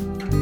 [0.00, 0.39] Hello,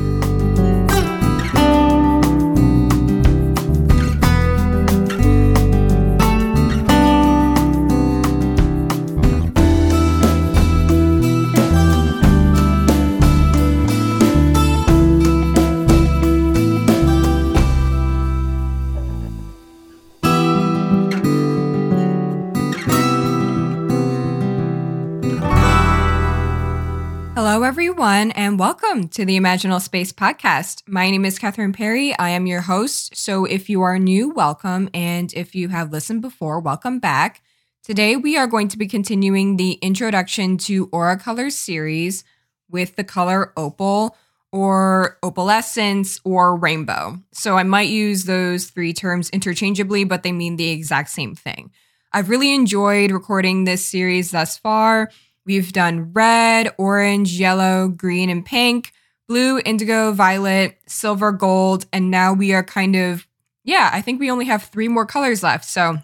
[27.99, 30.85] everyone, and welcome to the Imaginal Space Podcast.
[30.87, 32.17] My name is Katherine Perry.
[32.17, 33.17] I am your host.
[33.17, 34.89] So, if you are new, welcome.
[34.95, 37.43] And if you have listened before, welcome back.
[37.83, 42.23] Today, we are going to be continuing the Introduction to Aura Colors series
[42.71, 44.17] with the color opal
[44.53, 47.19] or opalescence or rainbow.
[47.33, 51.73] So, I might use those three terms interchangeably, but they mean the exact same thing.
[52.13, 55.11] I've really enjoyed recording this series thus far.
[55.49, 58.93] We've done red, orange, yellow, green, and pink,
[59.29, 63.27] blue, indigo, violet, silver, gold, and now we are kind of,
[63.65, 65.65] yeah, I think we only have three more colors left.
[65.65, 65.97] So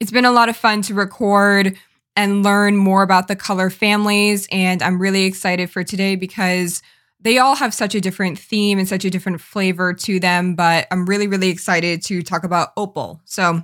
[0.00, 1.76] it's been a lot of fun to record
[2.16, 4.48] and learn more about the color families.
[4.50, 6.82] And I'm really excited for today because
[7.20, 10.54] they all have such a different theme and such a different flavor to them.
[10.54, 13.20] But I'm really, really excited to talk about opal.
[13.26, 13.62] So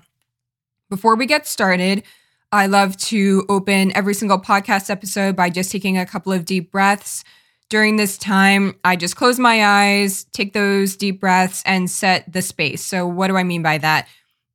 [0.91, 2.03] before we get started,
[2.53, 6.71] I love to open every single podcast episode by just taking a couple of deep
[6.71, 7.25] breaths.
[7.71, 12.43] During this time, I just close my eyes, take those deep breaths, and set the
[12.43, 12.85] space.
[12.85, 14.07] So, what do I mean by that?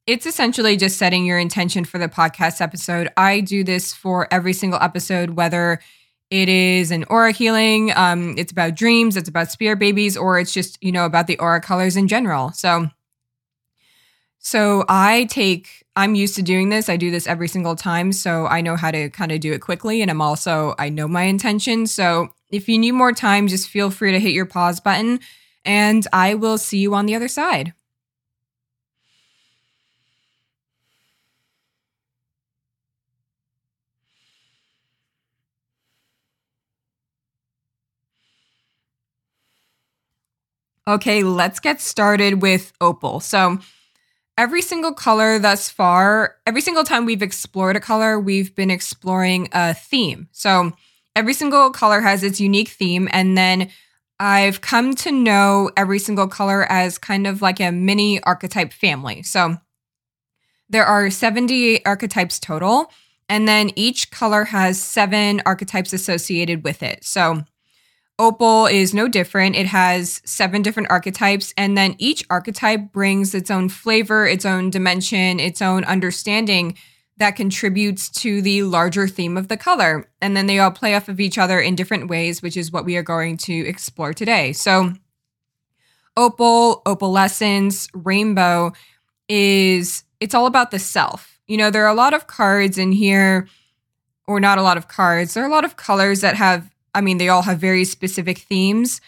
[0.05, 3.09] It's essentially just setting your intention for the podcast episode.
[3.17, 5.79] I do this for every single episode, whether
[6.29, 10.53] it is an aura healing, um, it's about dreams, it's about spirit babies, or it's
[10.53, 12.51] just, you know, about the aura colors in general.
[12.51, 12.89] So,
[14.47, 16.87] so I take, I'm used to doing this.
[16.87, 18.13] I do this every single time.
[18.13, 20.01] So I know how to kind of do it quickly.
[20.01, 21.85] And I'm also, I know my intention.
[21.85, 25.19] So if you need more time, just feel free to hit your pause button
[25.65, 27.73] and I will see you on the other side.
[40.87, 43.19] Okay, let's get started with opal.
[43.19, 43.59] So,
[44.37, 49.49] every single color thus far, every single time we've explored a color, we've been exploring
[49.51, 50.27] a theme.
[50.31, 50.71] So
[51.15, 53.09] every single color has its unique theme.
[53.11, 53.69] And then
[54.19, 59.23] I've come to know every single color as kind of like a mini archetype family.
[59.23, 59.57] So
[60.69, 62.91] there are 78 archetypes total.
[63.29, 67.03] And then each color has seven archetypes associated with it.
[67.03, 67.43] So
[68.19, 69.55] Opal is no different.
[69.55, 74.71] It has seven different archetypes, and then each archetype brings its own flavor, its own
[74.71, 76.75] dimension, its own understanding
[77.17, 80.09] that contributes to the larger theme of the color.
[80.21, 82.85] And then they all play off of each other in different ways, which is what
[82.85, 84.53] we are going to explore today.
[84.53, 84.93] So,
[86.15, 88.73] opal, opalescence, rainbow
[89.29, 91.39] is it's all about the self.
[91.47, 93.47] You know, there are a lot of cards in here,
[94.27, 95.33] or not a lot of cards.
[95.33, 98.39] There are a lot of colors that have I mean, they all have very specific
[98.39, 99.01] themes.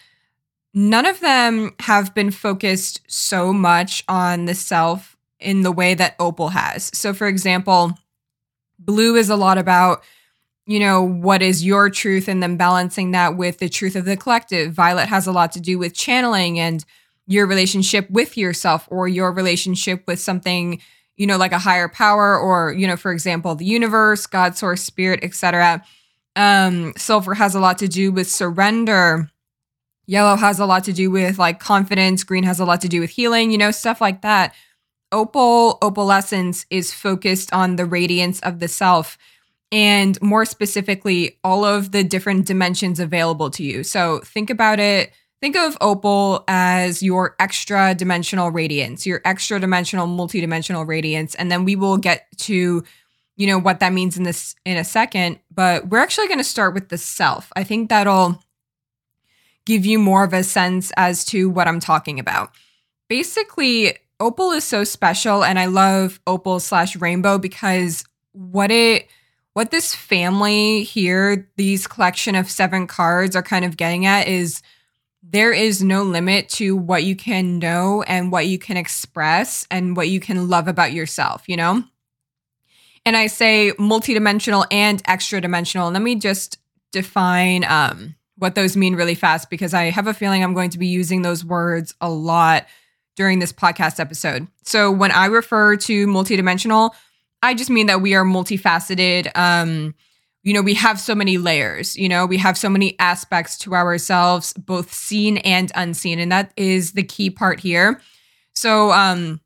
[0.72, 6.14] None of them have been focused so much on the self in the way that
[6.20, 6.96] Opal has.
[6.96, 7.98] So, for example,
[8.78, 10.04] Blue is a lot about,
[10.66, 14.16] you know, what is your truth and then balancing that with the truth of the
[14.16, 14.72] collective.
[14.72, 16.84] Violet has a lot to do with channeling and
[17.26, 20.80] your relationship with yourself or your relationship with something,
[21.16, 24.80] you know, like a higher power or, you know, for example, the universe, God, source,
[24.80, 25.82] spirit, etc.
[26.40, 29.30] Um, silver has a lot to do with surrender.
[30.06, 32.24] Yellow has a lot to do with like confidence.
[32.24, 34.54] Green has a lot to do with healing, you know, stuff like that.
[35.12, 39.18] Opal, opalescence is focused on the radiance of the self
[39.70, 43.84] and more specifically, all of the different dimensions available to you.
[43.84, 45.12] So think about it.
[45.42, 51.34] Think of opal as your extra dimensional radiance, your extra dimensional, multidimensional radiance.
[51.34, 52.82] And then we will get to
[53.40, 56.44] you know what that means in this in a second but we're actually going to
[56.44, 57.50] start with the self.
[57.56, 58.42] I think that'll
[59.64, 62.50] give you more of a sense as to what i'm talking about.
[63.08, 69.08] Basically opal is so special and i love opal slash rainbow because what it
[69.54, 74.60] what this family here these collection of seven cards are kind of getting at is
[75.22, 79.96] there is no limit to what you can know and what you can express and
[79.96, 81.82] what you can love about yourself you know
[83.04, 85.90] and I say multidimensional and extra dimensional.
[85.90, 86.58] Let me just
[86.92, 90.78] define um, what those mean really fast because I have a feeling I'm going to
[90.78, 92.66] be using those words a lot
[93.16, 94.48] during this podcast episode.
[94.62, 96.90] So when I refer to multidimensional,
[97.42, 99.30] I just mean that we are multifaceted.
[99.36, 99.94] Um,
[100.42, 103.74] you know, we have so many layers, you know, we have so many aspects to
[103.74, 106.18] ourselves, both seen and unseen.
[106.18, 108.00] And that is the key part here.
[108.54, 109.40] So, um,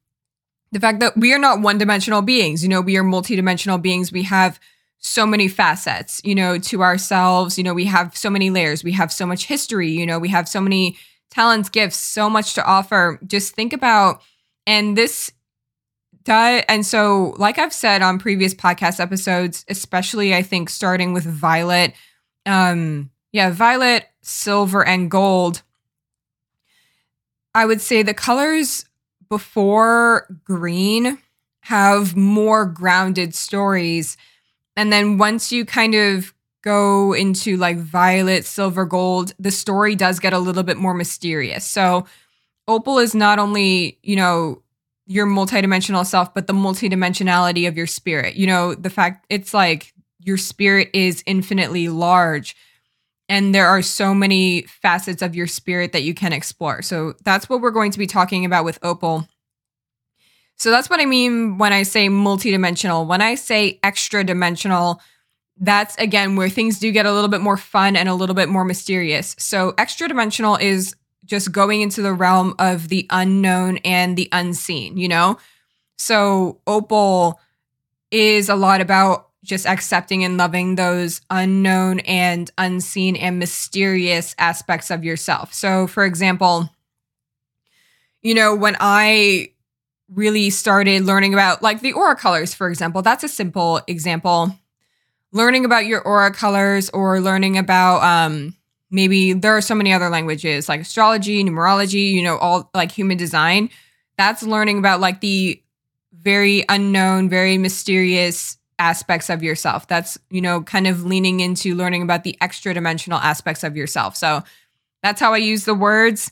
[0.75, 4.11] the fact that we are not one dimensional beings, you know, we are multidimensional beings.
[4.11, 4.59] We have
[4.99, 7.57] so many facets, you know, to ourselves.
[7.57, 8.83] You know, we have so many layers.
[8.83, 10.97] We have so much history, you know, we have so many
[11.31, 13.21] talents, gifts, so much to offer.
[13.25, 14.21] Just think about,
[14.67, 15.31] and this
[16.27, 21.93] and so, like I've said on previous podcast episodes, especially I think starting with violet,
[22.47, 25.63] um, yeah, violet, silver, and gold.
[27.55, 28.87] I would say the colors
[29.35, 31.19] before green
[31.59, 34.17] have more grounded stories.
[34.77, 36.33] And then once you kind of
[36.63, 41.69] go into like violet, silver, gold, the story does get a little bit more mysterious.
[41.69, 42.07] So
[42.69, 44.63] opal is not only, you know,
[45.07, 48.37] your multidimensional self, but the multidimensionality of your spirit.
[48.37, 52.55] You know, the fact it's like your spirit is infinitely large
[53.29, 56.83] and there are so many facets of your spirit that you can explore.
[56.83, 59.27] So that's what we're going to be talking about with Opal.
[60.57, 63.07] So that's what I mean when I say multidimensional.
[63.07, 65.01] When I say extra dimensional,
[65.59, 68.49] that's again where things do get a little bit more fun and a little bit
[68.49, 69.37] more mysterious.
[69.39, 70.95] So extra dimensional is
[71.25, 75.39] just going into the realm of the unknown and the unseen, you know?
[75.97, 77.41] So Opal
[78.11, 84.91] is a lot about just accepting and loving those unknown and unseen and mysterious aspects
[84.91, 85.53] of yourself.
[85.55, 86.71] So, for example,
[88.23, 89.51] you know, when I
[90.09, 94.57] really started learning about like the aura colors, for example, that's a simple example.
[95.31, 98.57] Learning about your aura colors or learning about um
[98.91, 103.17] maybe there are so many other languages like astrology, numerology, you know, all like human
[103.17, 103.69] design.
[104.17, 105.61] That's learning about like the
[106.13, 109.87] very unknown, very mysterious aspects of yourself.
[109.87, 114.17] That's, you know, kind of leaning into learning about the extra dimensional aspects of yourself.
[114.17, 114.43] So
[115.03, 116.31] that's how I use the words.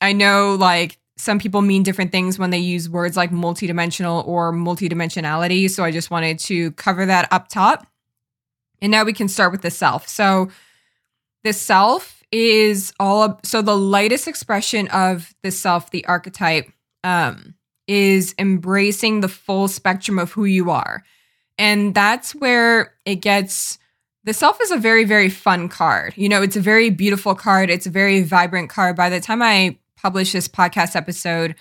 [0.00, 4.52] I know like some people mean different things when they use words like multidimensional or
[4.52, 5.70] multidimensionality.
[5.70, 7.86] So I just wanted to cover that up top.
[8.82, 10.08] And now we can start with the self.
[10.08, 10.48] So
[11.44, 16.70] the self is all of, so the lightest expression of the self, the archetype,
[17.04, 17.54] um,
[17.86, 21.04] is embracing the full spectrum of who you are.
[21.58, 23.78] And that's where it gets
[24.24, 26.14] the self is a very, very fun card.
[26.16, 27.68] You know, it's a very beautiful card.
[27.68, 28.96] It's a very vibrant card.
[28.96, 31.54] By the time I publish this podcast episode,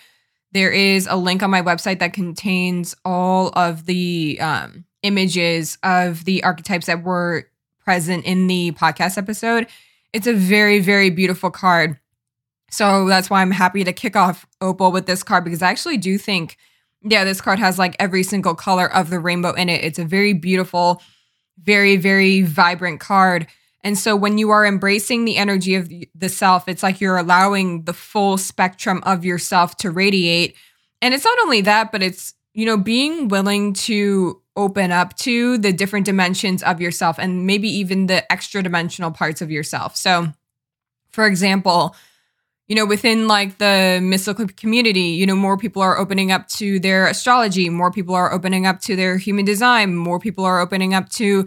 [0.54, 6.24] there is a link on my website that contains all of the um, images of
[6.24, 7.50] the archetypes that were
[7.84, 9.68] present in the podcast episode.
[10.14, 12.00] It's a very, very beautiful card.
[12.72, 15.98] So that's why I'm happy to kick off Opal with this card because I actually
[15.98, 16.58] do think,
[17.04, 19.84] yeah, this card has like every single color of the rainbow in it.
[19.84, 21.02] It's a very beautiful,
[21.62, 23.48] very, very vibrant card.
[23.84, 27.84] And so when you are embracing the energy of the self, it's like you're allowing
[27.84, 30.56] the full spectrum of yourself to radiate.
[31.02, 35.58] And it's not only that, but it's, you know, being willing to open up to
[35.58, 39.98] the different dimensions of yourself and maybe even the extra dimensional parts of yourself.
[39.98, 40.28] So,
[41.10, 41.96] for example,
[42.68, 46.80] you know, within like the mystical community, you know, more people are opening up to
[46.80, 50.94] their astrology, more people are opening up to their human design, more people are opening
[50.94, 51.46] up to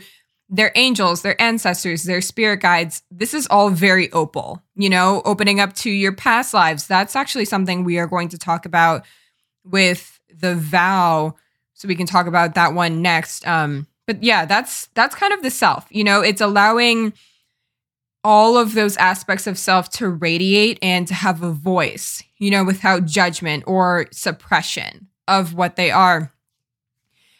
[0.48, 3.02] their angels, their ancestors, their spirit guides.
[3.10, 6.86] This is all very opal, you know, opening up to your past lives.
[6.86, 9.04] That's actually something we are going to talk about
[9.64, 11.34] with the vow
[11.74, 13.46] so we can talk about that one next.
[13.46, 15.86] Um, but yeah, that's that's kind of the self.
[15.90, 17.12] You know, it's allowing
[18.26, 22.64] all of those aspects of self to radiate and to have a voice, you know,
[22.64, 26.32] without judgment or suppression of what they are.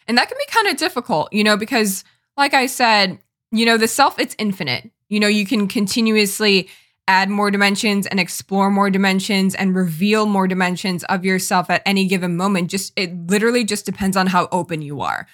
[0.07, 2.05] And that can be kind of difficult, you know, because
[2.37, 3.19] like I said,
[3.51, 4.89] you know, the self, it's infinite.
[5.09, 6.69] You know, you can continuously
[7.05, 12.07] add more dimensions and explore more dimensions and reveal more dimensions of yourself at any
[12.07, 12.69] given moment.
[12.69, 15.27] Just it literally just depends on how open you are.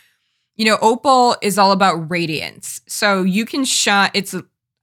[0.55, 2.81] You know, opal is all about radiance.
[2.87, 4.33] So you can shine, it's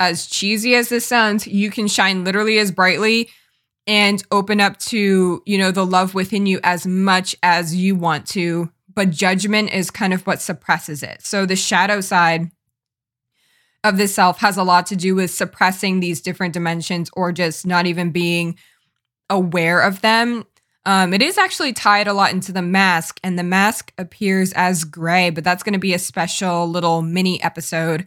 [0.00, 3.28] as cheesy as this sounds, you can shine literally as brightly
[3.86, 8.26] and open up to, you know, the love within you as much as you want
[8.28, 8.72] to.
[8.92, 11.22] But judgment is kind of what suppresses it.
[11.22, 12.50] So the shadow side
[13.84, 17.66] of the self has a lot to do with suppressing these different dimensions or just
[17.66, 18.56] not even being
[19.28, 20.44] aware of them.
[20.86, 24.84] Um, it is actually tied a lot into the mask, and the mask appears as
[24.84, 28.06] gray, but that's going to be a special little mini episode.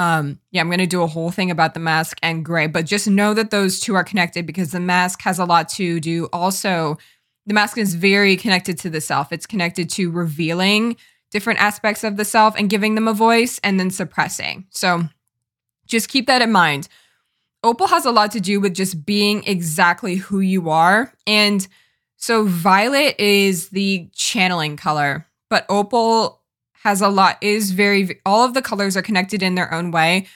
[0.00, 2.86] Um, yeah, I'm going to do a whole thing about the mask and gray, but
[2.86, 6.26] just know that those two are connected because the mask has a lot to do
[6.32, 6.96] also.
[7.44, 10.96] The mask is very connected to the self, it's connected to revealing
[11.30, 14.64] different aspects of the self and giving them a voice and then suppressing.
[14.70, 15.06] So
[15.86, 16.88] just keep that in mind.
[17.62, 21.12] Opal has a lot to do with just being exactly who you are.
[21.26, 21.68] And
[22.16, 26.39] so violet is the channeling color, but opal
[26.82, 30.26] has a lot, is very, all of the colors are connected in their own way.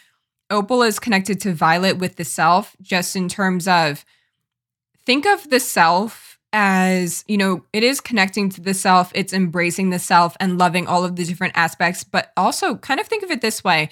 [0.50, 4.04] Opal is connected to violet with the self, just in terms of
[5.06, 9.90] think of the self as, you know, it is connecting to the self, it's embracing
[9.90, 13.30] the self and loving all of the different aspects, but also kind of think of
[13.30, 13.90] it this way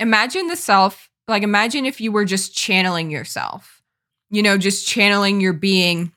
[0.00, 3.82] imagine the self, like imagine if you were just channeling yourself,
[4.30, 6.10] you know, just channeling your being.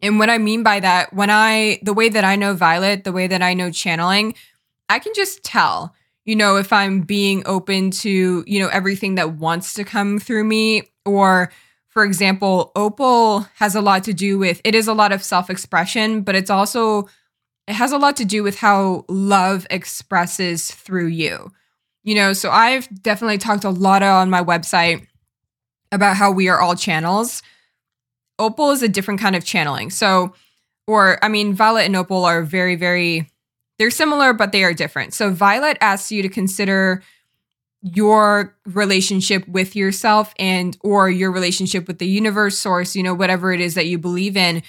[0.00, 3.12] And what I mean by that, when I, the way that I know Violet, the
[3.12, 4.34] way that I know channeling,
[4.90, 5.94] I can just tell,
[6.24, 10.44] you know, if I'm being open to, you know, everything that wants to come through
[10.44, 11.52] me or,
[11.88, 15.48] for example, Opal has a lot to do with it is a lot of self
[15.48, 17.08] expression, but it's also,
[17.68, 21.52] it has a lot to do with how love expresses through you.
[22.02, 25.06] You know, so I've definitely talked a lot on my website
[25.92, 27.42] about how we are all channels.
[28.40, 29.90] Opal is a different kind of channeling.
[29.90, 30.34] So,
[30.88, 33.30] or I mean, Violet and Opal are very, very,
[33.80, 35.14] they're similar, but they are different.
[35.14, 37.02] So, Violet asks you to consider
[37.80, 43.54] your relationship with yourself and or your relationship with the universe source you know whatever
[43.54, 44.62] it is that you believe in.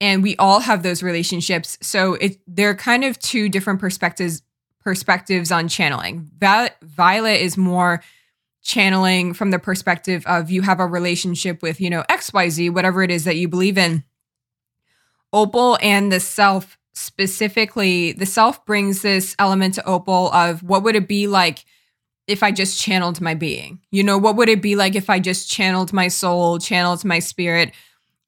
[0.00, 1.76] And we all have those relationships.
[1.82, 4.42] So it they're kind of two different perspectives
[4.78, 6.30] perspectives on channeling.
[6.38, 8.00] Violet is more
[8.62, 13.10] channeling from the perspective of you have a relationship with you know xyz whatever it
[13.10, 14.04] is that you believe in.
[15.32, 20.96] Opal and the self specifically the self brings this element to opal of what would
[20.96, 21.64] it be like
[22.26, 23.80] if I just channeled my being?
[23.90, 27.18] You know, what would it be like if I just channeled my soul, channeled my
[27.18, 27.72] spirit,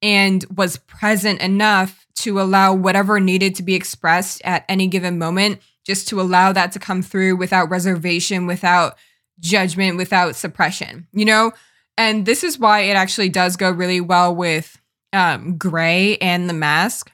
[0.02, 5.60] and was present enough to allow whatever needed to be expressed at any given moment,
[5.84, 8.96] just to allow that to come through without reservation, without
[9.40, 11.52] judgment, without suppression, you know?
[11.96, 14.80] And this is why it actually does go really well with
[15.12, 17.10] um, Gray and the mask,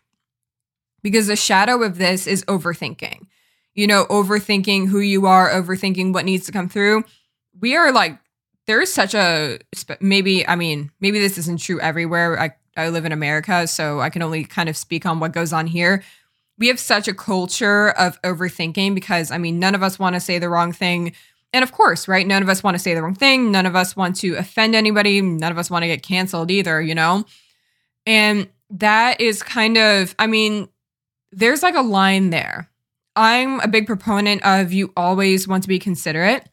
[1.02, 3.26] because the shadow of this is overthinking
[3.74, 7.04] you know, overthinking who you are, overthinking what needs to come through.
[7.60, 8.18] We are like,
[8.66, 9.58] there's such a
[10.00, 12.38] maybe, I mean, maybe this isn't true everywhere.
[12.38, 15.52] I, I live in America, so I can only kind of speak on what goes
[15.52, 16.02] on here.
[16.58, 20.20] We have such a culture of overthinking because, I mean, none of us want to
[20.20, 21.14] say the wrong thing.
[21.52, 22.26] And of course, right?
[22.26, 23.50] None of us want to say the wrong thing.
[23.50, 25.20] None of us want to offend anybody.
[25.20, 27.24] None of us want to get canceled either, you know?
[28.06, 30.68] And that is kind of, I mean,
[31.32, 32.70] there's like a line there
[33.16, 36.48] I'm a big proponent of you always want to be considerate.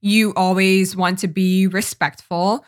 [0.00, 2.64] You always want to be respectful.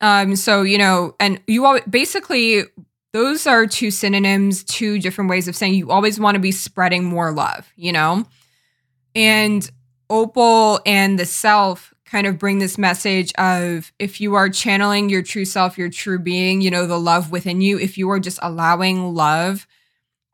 [0.00, 2.64] Um, so you know, and you all basically
[3.12, 7.04] those are two synonyms, two different ways of saying you always want to be spreading
[7.04, 8.24] more love, you know?
[9.14, 9.68] And
[10.10, 15.22] Opal and the self kind of bring this message of if you are channeling your
[15.22, 18.38] true self, your true being, you know, the love within you, if you are just
[18.42, 19.66] allowing love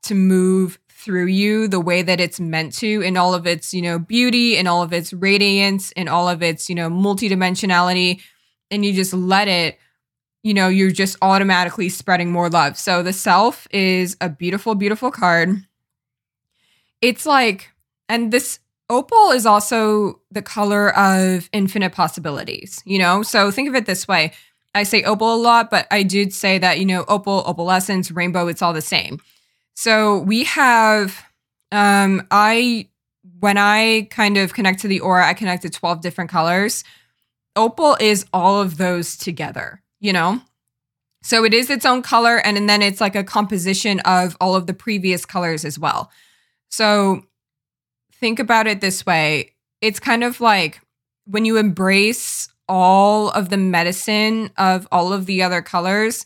[0.02, 3.82] to move through you the way that it's meant to in all of its, you
[3.82, 8.20] know, beauty and all of its radiance and all of its, you know, multidimensionality
[8.70, 9.78] and you just let it,
[10.42, 12.78] you know, you're just automatically spreading more love.
[12.78, 15.66] So the self is a beautiful beautiful card.
[17.00, 17.70] It's like
[18.08, 23.22] and this opal is also the color of infinite possibilities, you know?
[23.22, 24.32] So think of it this way.
[24.74, 28.46] I say opal a lot, but I did say that, you know, opal, opalescence, rainbow,
[28.48, 29.18] it's all the same.
[29.74, 31.24] So we have,
[31.70, 32.88] um, I,
[33.40, 36.84] when I kind of connect to the aura, I connect to 12 different colors.
[37.56, 40.40] Opal is all of those together, you know?
[41.22, 44.56] So it is its own color, and, and then it's like a composition of all
[44.56, 46.10] of the previous colors as well.
[46.68, 47.24] So
[48.22, 49.52] think about it this way
[49.82, 50.80] it's kind of like
[51.26, 56.24] when you embrace all of the medicine of all of the other colors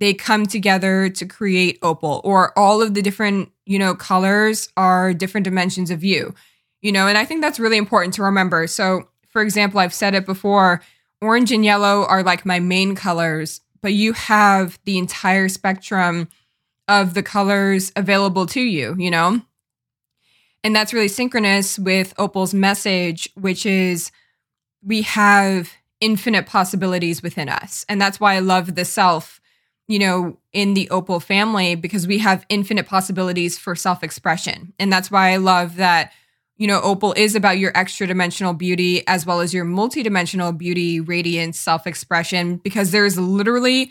[0.00, 5.14] they come together to create opal or all of the different you know colors are
[5.14, 6.34] different dimensions of you
[6.80, 8.66] you know and i think that's really important to remember.
[8.66, 10.82] So for example i've said it before
[11.22, 16.28] orange and yellow are like my main colors but you have the entire spectrum
[16.88, 19.40] of the colors available to you you know?
[20.62, 24.10] And that's really synchronous with opal's message which is
[24.82, 27.84] we have infinite possibilities within us.
[27.88, 29.39] And that's why i love the self
[29.90, 34.72] you know, in the Opal family because we have infinite possibilities for self expression.
[34.78, 36.12] And that's why I love that,
[36.56, 41.00] you know, Opal is about your extra dimensional beauty as well as your multidimensional beauty,
[41.00, 43.90] radiance, self expression, because there's literally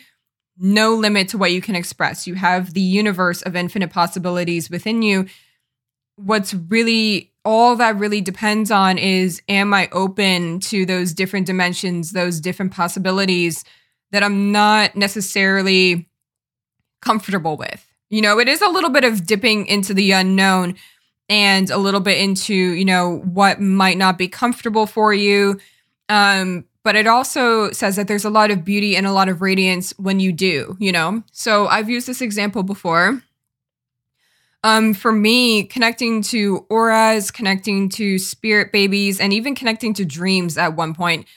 [0.58, 2.26] no limit to what you can express.
[2.26, 5.28] You have the universe of infinite possibilities within you.
[6.16, 12.12] what's really all that really depends on is am I open to those different dimensions,
[12.12, 13.66] those different possibilities
[14.12, 16.10] that I'm not necessarily
[17.02, 17.86] comfortable with.
[18.10, 20.76] You know, it is a little bit of dipping into the unknown
[21.30, 25.60] and a little bit into, you know, what might not be comfortable for you.
[26.10, 29.42] Um, but it also says that there's a lot of beauty and a lot of
[29.42, 31.24] radiance when you do, you know?
[31.32, 33.22] So I've used this example before.
[34.64, 40.58] Um, for me, connecting to auras, connecting to spirit babies, and even connecting to dreams
[40.58, 41.28] at one point,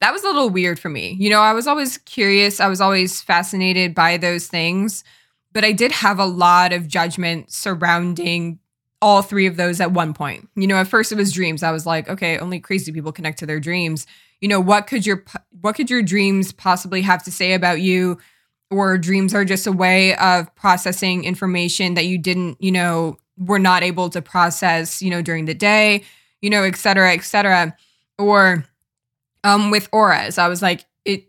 [0.00, 1.16] that was a little weird for me.
[1.18, 5.04] You know, I was always curious, I was always fascinated by those things,
[5.52, 8.58] but I did have a lot of judgment surrounding
[9.00, 10.48] all three of those at one point.
[10.56, 11.62] You know, at first it was dreams.
[11.62, 14.06] I was like, okay, only crazy people connect to their dreams.
[14.40, 15.24] You know, what could your
[15.60, 18.18] what could your dreams possibly have to say about you?
[18.70, 23.58] Or dreams are just a way of processing information that you didn't, you know, were
[23.58, 26.02] not able to process, you know, during the day,
[26.42, 27.74] you know, et cetera, et cetera.
[28.18, 28.66] Or
[29.44, 31.26] um with auras, I was like, it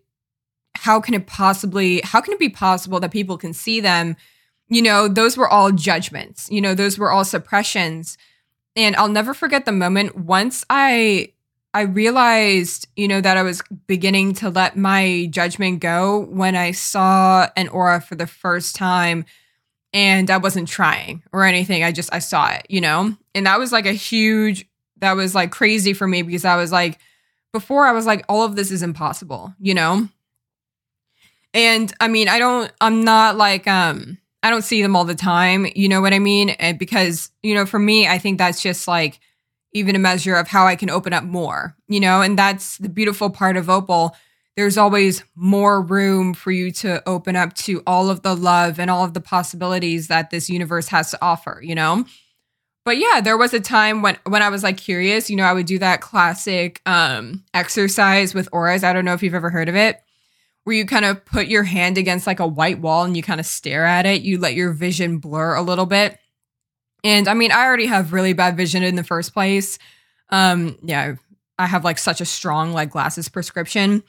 [0.75, 4.15] how can it possibly how can it be possible that people can see them?
[4.69, 6.49] you know, those were all judgments.
[6.49, 8.17] You know, those were all suppressions.
[8.75, 11.33] And I'll never forget the moment once I
[11.73, 16.71] I realized, you know, that I was beginning to let my judgment go when I
[16.71, 19.25] saw an aura for the first time
[19.93, 21.83] and I wasn't trying or anything.
[21.83, 23.15] I just I saw it, you know?
[23.35, 26.71] And that was like a huge that was like crazy for me because I was
[26.71, 26.99] like
[27.51, 30.07] before I was like all of this is impossible, you know?
[31.53, 35.15] And I mean, I don't I'm not like um I don't see them all the
[35.15, 35.67] time.
[35.75, 36.51] You know what I mean?
[36.51, 39.19] And because, you know, for me, I think that's just like
[39.73, 42.89] even a measure of how I can open up more, you know, and that's the
[42.89, 44.15] beautiful part of Opal.
[44.55, 48.89] There's always more room for you to open up to all of the love and
[48.89, 52.05] all of the possibilities that this universe has to offer, you know?
[52.85, 55.53] But yeah, there was a time when when I was like curious, you know, I
[55.53, 58.83] would do that classic um exercise with auras.
[58.83, 60.01] I don't know if you've ever heard of it
[60.69, 63.39] where you kind of put your hand against like a white wall and you kind
[63.39, 64.21] of stare at it.
[64.21, 66.19] You let your vision blur a little bit.
[67.03, 69.79] And I mean, I already have really bad vision in the first place.
[70.29, 71.15] Um, yeah,
[71.57, 74.03] I have like such a strong like glasses prescription.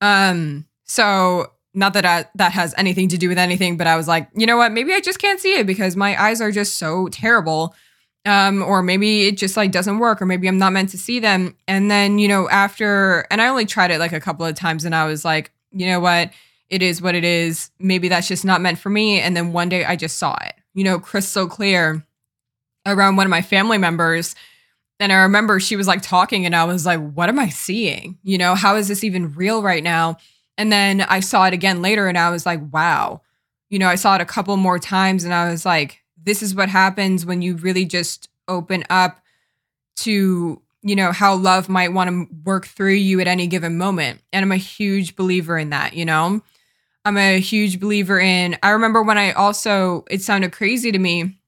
[0.00, 4.08] Um, so not that I, that has anything to do with anything, but I was
[4.08, 4.72] like, you know what?
[4.72, 7.72] Maybe I just can't see it because my eyes are just so terrible.
[8.26, 11.20] Um, or maybe it just like doesn't work, or maybe I'm not meant to see
[11.20, 11.56] them.
[11.68, 14.86] And then, you know, after, and I only tried it like a couple of times
[14.86, 16.30] and I was like, you know what?
[16.70, 17.70] It is what it is.
[17.78, 19.20] Maybe that's just not meant for me.
[19.20, 22.02] And then one day I just saw it, you know, crystal clear
[22.86, 24.34] around one of my family members.
[25.00, 28.16] And I remember she was like talking, and I was like, what am I seeing?
[28.22, 30.18] You know, how is this even real right now?
[30.56, 33.20] And then I saw it again later, and I was like, wow.
[33.70, 36.54] You know, I saw it a couple more times, and I was like, this is
[36.54, 39.20] what happens when you really just open up
[39.96, 44.20] to you know, how love might want to work through you at any given moment.
[44.34, 46.42] And I'm a huge believer in that, you know?
[47.06, 51.38] I'm a huge believer in, I remember when I also, it sounded crazy to me,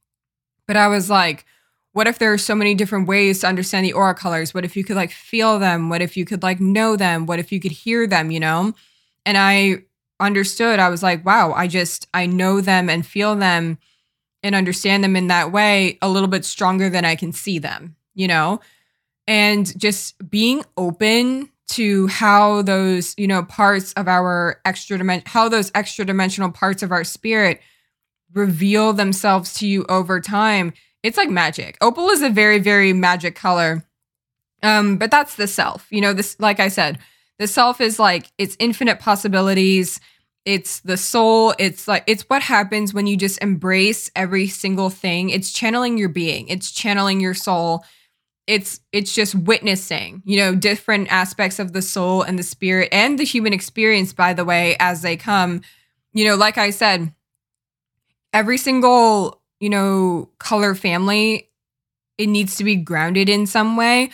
[0.66, 1.44] but I was like,
[1.92, 4.54] what if there are so many different ways to understand the aura colors?
[4.54, 5.90] What if you could like feel them?
[5.90, 7.26] What if you could like know them?
[7.26, 8.72] What if you could hear them, you know?
[9.26, 9.82] And I
[10.18, 13.78] understood, I was like, wow, I just, I know them and feel them
[14.46, 17.96] and understand them in that way a little bit stronger than I can see them,
[18.14, 18.60] you know?
[19.26, 25.48] and just being open to how those you know parts of our extra dimension how
[25.48, 27.60] those extra dimensional parts of our spirit
[28.32, 31.78] reveal themselves to you over time it's like magic.
[31.80, 33.84] Opal is a very very magic color.
[34.62, 36.98] Um but that's the self you know this like i said
[37.38, 40.00] the self is like it's infinite possibilities
[40.46, 45.28] it's the soul it's like it's what happens when you just embrace every single thing.
[45.28, 46.48] It's channeling your being.
[46.48, 47.84] It's channeling your soul.
[48.46, 53.18] It's it's just witnessing you know different aspects of the soul and the spirit and
[53.18, 55.62] the human experience by the way as they come.
[56.12, 57.12] You know like i said
[58.32, 61.50] every single you know color family
[62.18, 64.10] it needs to be grounded in some way.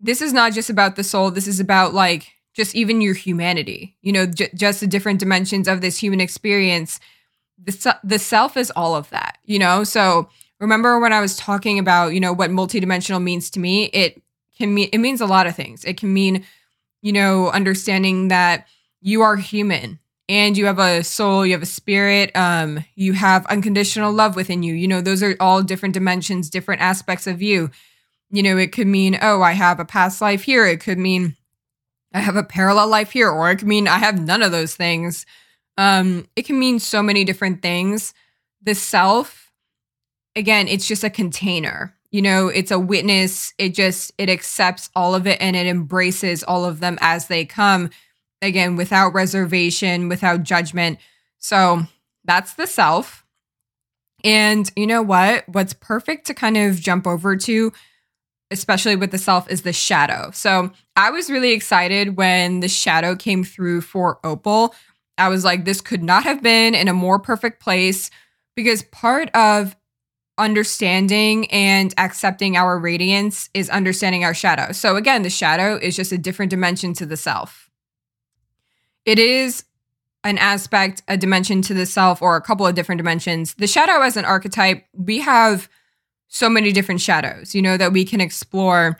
[0.00, 1.30] This is not just about the soul.
[1.30, 5.68] This is about like just even your humanity you know j- just the different dimensions
[5.68, 7.00] of this human experience
[7.64, 10.28] the, the self is all of that you know so
[10.62, 13.86] remember when I was talking about, you know, what multidimensional means to me?
[13.86, 14.22] It
[14.56, 15.84] can mean it means a lot of things.
[15.84, 16.46] It can mean,
[17.02, 18.68] you know, understanding that
[19.00, 23.44] you are human and you have a soul, you have a spirit, um, you have
[23.46, 24.74] unconditional love within you.
[24.74, 27.70] You know, those are all different dimensions, different aspects of you.
[28.30, 30.64] You know, it could mean, oh, I have a past life here.
[30.64, 31.36] It could mean
[32.14, 34.74] I have a parallel life here, or it could mean I have none of those
[34.74, 35.26] things.
[35.78, 38.12] Um, it can mean so many different things.
[38.62, 39.42] The self
[40.36, 41.94] again, it's just a container.
[42.10, 43.54] You know, it's a witness.
[43.58, 47.44] It just, it accepts all of it and it embraces all of them as they
[47.44, 47.90] come.
[48.42, 50.98] Again, without reservation, without judgment.
[51.38, 51.82] So
[52.24, 53.24] that's the self.
[54.24, 55.48] And you know what?
[55.48, 57.72] What's perfect to kind of jump over to,
[58.52, 60.30] especially with the self, is the shadow.
[60.32, 64.74] So I was really excited when the shadow came through for Opal.
[65.18, 68.10] I was like, this could not have been in a more perfect place
[68.54, 69.76] because part of
[70.38, 74.72] understanding and accepting our radiance is understanding our shadow.
[74.72, 77.70] So, again, the shadow is just a different dimension to the self.
[79.04, 79.64] It is
[80.24, 83.54] an aspect, a dimension to the self, or a couple of different dimensions.
[83.54, 85.68] The shadow as an archetype, we have
[86.32, 88.98] so many different shadows, you know, that we can explore.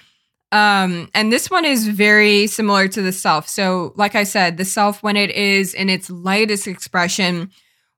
[0.52, 3.48] Um, and this one is very similar to the self.
[3.48, 7.50] So, like I said, the self, when it is in its lightest expression,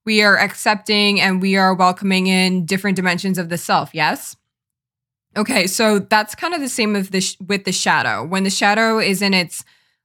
[0.06, 3.90] we are accepting and we are welcoming in different dimensions of the self.
[3.92, 4.36] Yes.
[5.36, 8.24] Okay, so that's kind of the same with the sh- with the shadow.
[8.24, 9.64] When the shadow is in its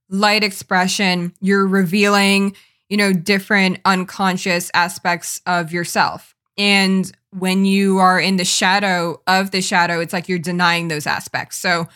[0.10, 2.56] light expression, you're revealing,
[2.90, 6.36] you know, different unconscious aspects of yourself.
[6.58, 11.08] And when you are in the shadow of the shadow, it's like you're denying those
[11.08, 11.58] aspects.
[11.58, 11.88] So,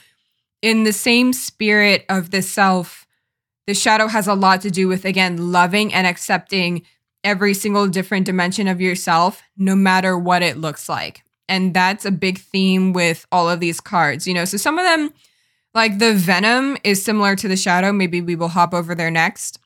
[0.61, 3.05] in the same spirit of the self,
[3.67, 6.83] the shadow has a lot to do with, again, loving and accepting
[7.23, 11.23] every single different dimension of yourself, no matter what it looks like.
[11.49, 14.45] And that's a big theme with all of these cards, you know.
[14.45, 15.13] So some of them,
[15.73, 17.91] like the Venom, is similar to the Shadow.
[17.91, 19.59] Maybe we will hop over there next.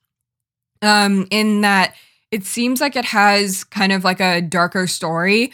[0.82, 1.96] Um, in that
[2.32, 5.54] it seems like it has kind of like a darker story,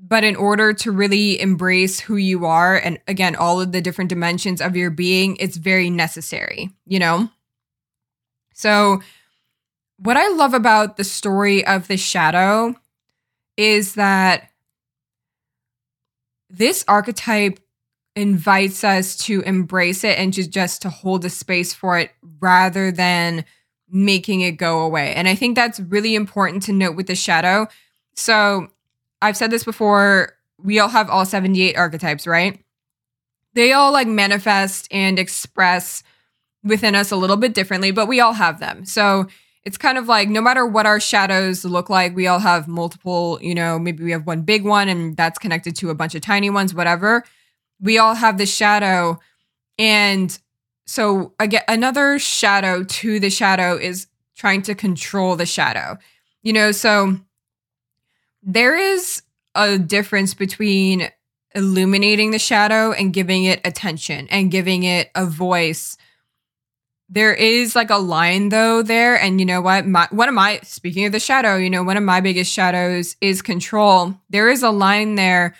[0.00, 4.08] but in order to really embrace who you are and again all of the different
[4.08, 7.28] dimensions of your being, it's very necessary, you know.
[8.54, 9.00] So
[9.98, 12.74] what I love about the story of the shadow
[13.56, 14.50] is that
[16.48, 17.58] this archetype
[18.16, 22.90] invites us to embrace it and just, just to hold a space for it rather
[22.90, 23.44] than
[23.90, 25.14] making it go away.
[25.14, 27.66] And I think that's really important to note with the shadow.
[28.14, 28.68] So
[29.22, 32.62] I've said this before, we all have all 78 archetypes, right?
[33.54, 36.02] They all like manifest and express
[36.62, 38.84] within us a little bit differently, but we all have them.
[38.84, 39.26] So
[39.64, 43.38] it's kind of like no matter what our shadows look like, we all have multiple,
[43.42, 46.20] you know, maybe we have one big one and that's connected to a bunch of
[46.22, 47.24] tiny ones, whatever.
[47.80, 49.18] We all have the shadow.
[49.78, 50.36] And
[50.88, 55.98] so again, another shadow to the shadow is trying to control the shadow.
[56.42, 57.18] You know, so
[58.42, 59.22] there is
[59.54, 61.10] a difference between
[61.54, 65.98] illuminating the shadow and giving it attention and giving it a voice.
[67.10, 69.86] There is like a line though there and you know what?
[69.86, 73.14] My one of my speaking of the shadow you know one of my biggest shadows
[73.20, 74.14] is control.
[74.30, 75.54] There is a line there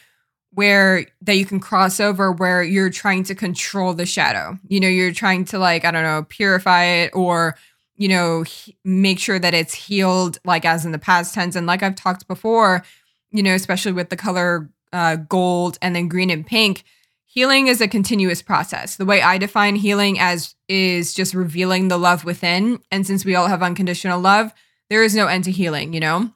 [0.59, 4.89] where that you can cross over where you're trying to control the shadow you know
[4.89, 7.55] you're trying to like i don't know purify it or
[7.97, 11.69] you know he- make sure that it's healed like as in the past tense and
[11.69, 12.83] like i've talked before
[13.31, 16.83] you know especially with the color uh, gold and then green and pink
[17.29, 18.97] healing is a continuous process.
[18.97, 22.81] The way I define healing as is just revealing the love within.
[22.91, 24.53] And since we all have unconditional love,
[24.89, 26.33] there is no end to healing, you know?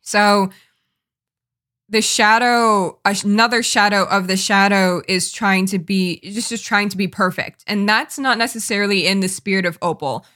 [0.00, 0.50] So
[1.88, 6.96] the shadow, another shadow of the shadow is trying to be just, just trying to
[6.96, 7.62] be perfect.
[7.66, 10.26] And that's not necessarily in the spirit of Opal.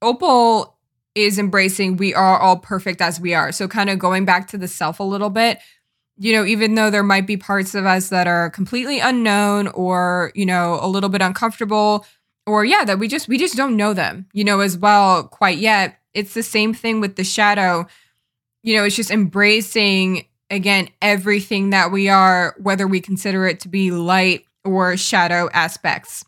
[0.00, 0.78] Opal
[1.14, 3.52] is embracing we are all perfect as we are.
[3.52, 5.58] So kind of going back to the self a little bit
[6.16, 10.32] you know, even though there might be parts of us that are completely unknown or,
[10.34, 12.06] you know, a little bit uncomfortable
[12.46, 15.58] or yeah, that we just we just don't know them, you know, as well quite
[15.58, 15.98] yet.
[16.12, 17.86] It's the same thing with the shadow.
[18.62, 23.68] You know, it's just embracing again everything that we are whether we consider it to
[23.68, 26.24] be light or shadow aspects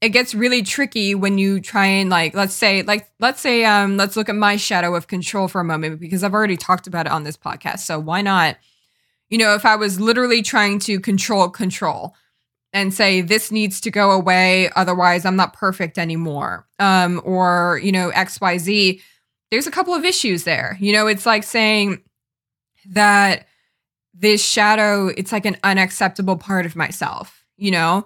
[0.00, 3.96] it gets really tricky when you try and like let's say like let's say um
[3.96, 7.06] let's look at my shadow of control for a moment because I've already talked about
[7.06, 7.80] it on this podcast.
[7.80, 8.56] So why not?
[9.28, 12.14] You know, if I was literally trying to control control
[12.72, 16.66] and say this needs to go away otherwise I'm not perfect anymore.
[16.78, 19.02] Um or, you know, XYZ,
[19.50, 20.78] there's a couple of issues there.
[20.80, 22.02] You know, it's like saying
[22.86, 23.46] that
[24.14, 28.04] this shadow it's like an unacceptable part of myself, you know?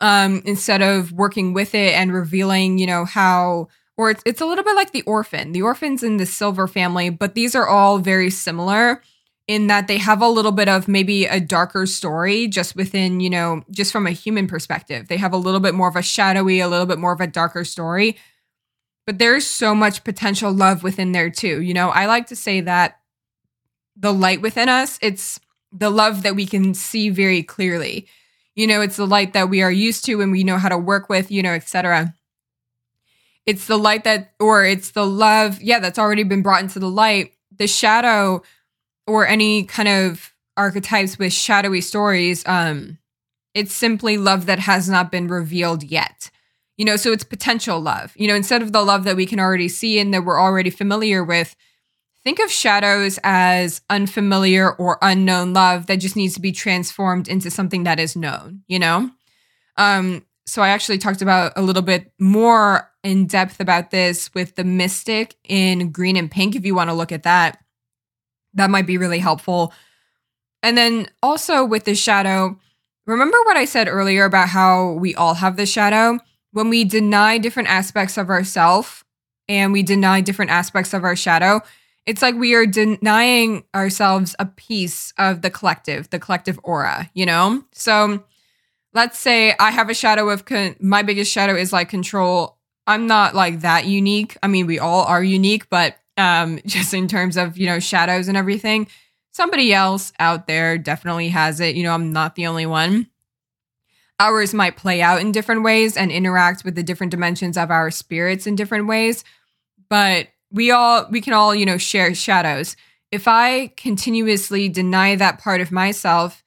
[0.00, 4.46] um, instead of working with it and revealing, you know, how, or it's, it's a
[4.46, 5.52] little bit like the orphan.
[5.52, 9.02] The orphan's in the silver family, but these are all very similar
[9.48, 13.30] in that they have a little bit of maybe a darker story just within, you
[13.30, 15.08] know, just from a human perspective.
[15.08, 17.26] They have a little bit more of a shadowy, a little bit more of a
[17.26, 18.16] darker story.
[19.06, 21.62] But there's so much potential love within there too.
[21.62, 22.98] You know, I like to say that
[23.96, 25.40] the light within us, it's
[25.72, 28.06] the love that we can see very clearly.
[28.54, 30.78] You know, it's the light that we are used to and we know how to
[30.78, 32.14] work with, you know, etc.
[33.44, 36.90] It's the light that, or it's the love, yeah, that's already been brought into the
[36.90, 37.32] light.
[37.56, 38.42] The shadow
[39.06, 42.98] or any kind of archetypes with shadowy stories, um,
[43.54, 46.30] it's simply love that has not been revealed yet.
[46.76, 48.12] You know, so it's potential love.
[48.16, 50.68] You know, instead of the love that we can already see and that we're already
[50.68, 51.56] familiar with,
[52.26, 57.52] think of shadows as unfamiliar or unknown love that just needs to be transformed into
[57.52, 59.08] something that is known, you know?
[59.76, 64.56] Um, so I actually talked about a little bit more in depth about this with
[64.56, 67.62] the mystic in green and pink if you want to look at that.
[68.54, 69.72] That might be really helpful.
[70.64, 72.58] And then also with the shadow,
[73.06, 76.18] remember what I said earlier about how we all have the shadow?
[76.50, 79.04] When we deny different aspects of ourself
[79.46, 81.60] and we deny different aspects of our shadow,
[82.06, 87.26] it's like we are denying ourselves a piece of the collective, the collective aura, you
[87.26, 87.64] know?
[87.72, 88.24] So
[88.94, 92.58] let's say I have a shadow of con- my biggest shadow is like control.
[92.86, 94.36] I'm not like that unique.
[94.42, 98.28] I mean, we all are unique, but um just in terms of, you know, shadows
[98.28, 98.86] and everything,
[99.32, 101.74] somebody else out there definitely has it.
[101.74, 103.08] You know, I'm not the only one.
[104.18, 107.90] Ours might play out in different ways and interact with the different dimensions of our
[107.90, 109.24] spirits in different ways,
[109.90, 112.76] but we all we can all, you know, share shadows.
[113.12, 116.42] If I continuously deny that part of myself,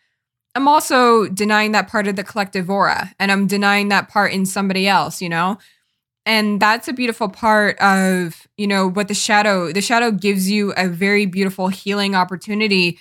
[0.56, 4.46] I'm also denying that part of the collective aura and I'm denying that part in
[4.46, 5.60] somebody else, you know?
[6.26, 10.74] And that's a beautiful part of, you know, what the shadow, the shadow gives you
[10.76, 13.00] a very beautiful healing opportunity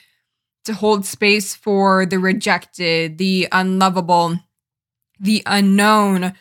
[0.67, 4.39] to hold space for the rejected, the unlovable,
[5.19, 6.35] the unknown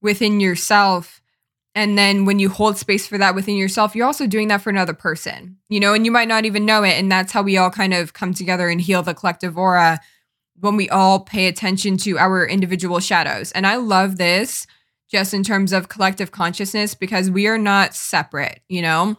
[0.00, 1.20] within yourself.
[1.76, 4.70] And then when you hold space for that within yourself, you're also doing that for
[4.70, 6.94] another person, you know, and you might not even know it.
[6.98, 10.00] And that's how we all kind of come together and heal the collective aura
[10.58, 13.52] when we all pay attention to our individual shadows.
[13.52, 14.66] And I love this
[15.10, 19.18] just in terms of collective consciousness because we are not separate, you know?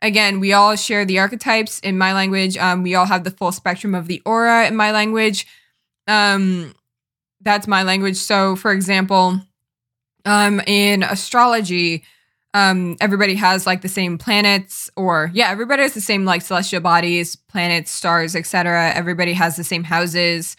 [0.00, 2.56] Again, we all share the archetypes in my language.
[2.56, 5.44] Um, we all have the full spectrum of the aura in my language.
[6.06, 6.72] Um,
[7.40, 8.16] that's my language.
[8.16, 9.40] So, for example,
[10.26, 12.04] um, in astrology,
[12.52, 16.80] um, everybody has like the same planets, or yeah, everybody has the same like celestial
[16.80, 18.92] bodies, planets, stars, etc.
[18.94, 20.56] Everybody has the same houses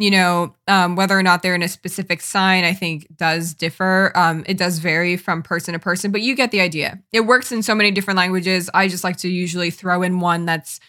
[0.00, 4.12] you know, um, whether or not they're in a specific sign, I think does differ.
[4.14, 6.98] Um, it does vary from person to person, but you get the idea.
[7.12, 8.70] It works in so many different languages.
[8.72, 10.80] I just like to usually throw in one that's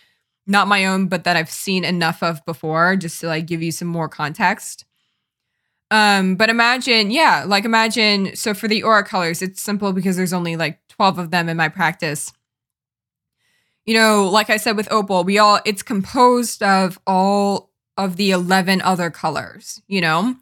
[0.47, 3.73] not my own, but that I've seen enough of before, just to like give you
[3.73, 4.85] some more context.
[5.91, 8.35] Um, but imagine, yeah, like imagine.
[8.35, 11.57] So for the aura colors, it's simple because there's only like 12 of them in
[11.57, 12.31] my practice.
[13.85, 18.31] You know, like I said with opal, we all, it's composed of all of the
[18.31, 20.35] 11 other colors, you know?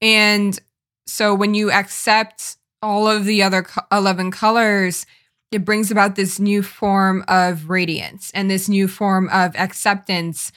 [0.00, 0.58] And
[1.06, 5.04] so when you accept all of the other 11 colors,
[5.50, 10.52] it brings about this new form of radiance and this new form of acceptance.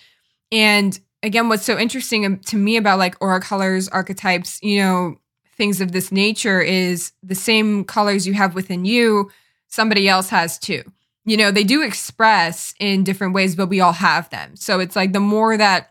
[0.52, 5.16] And again, what's so interesting to me about like aura colors, archetypes, you know,
[5.56, 9.32] things of this nature is the same colors you have within you,
[9.68, 10.84] somebody else has too.
[11.26, 14.56] You know, they do express in different ways, but we all have them.
[14.58, 15.90] So it's like the more that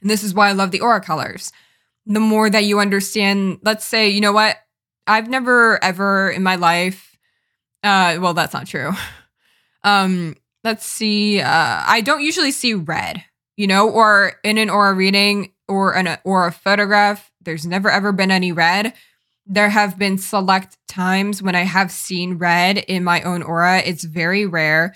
[0.00, 1.52] and this is why I love the aura colors.
[2.06, 4.56] The more that you understand, let's say, you know what?
[5.06, 7.16] I've never ever in my life,
[7.82, 8.92] uh, well, that's not true.
[9.84, 11.40] Um, let's see.
[11.40, 13.22] Uh, I don't usually see red,
[13.58, 17.30] you know, or in an aura reading or an or a photograph.
[17.42, 18.94] There's never ever been any red.
[19.46, 23.80] There have been select times when I have seen red in my own aura.
[23.80, 24.94] It's very rare.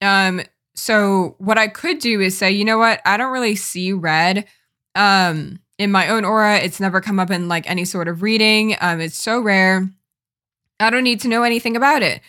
[0.00, 0.42] Um,
[0.76, 3.00] so what I could do is say, you know what?
[3.04, 4.46] I don't really see red
[4.94, 6.58] um, in my own aura.
[6.58, 8.76] It's never come up in like any sort of reading.
[8.80, 9.90] Um, it's so rare.
[10.78, 12.20] I don't need to know anything about it.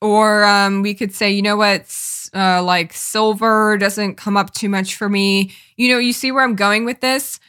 [0.00, 1.92] Or um, we could say, you know what?
[2.34, 5.52] Uh, like silver doesn't come up too much for me.
[5.76, 7.40] You know, you see where I'm going with this?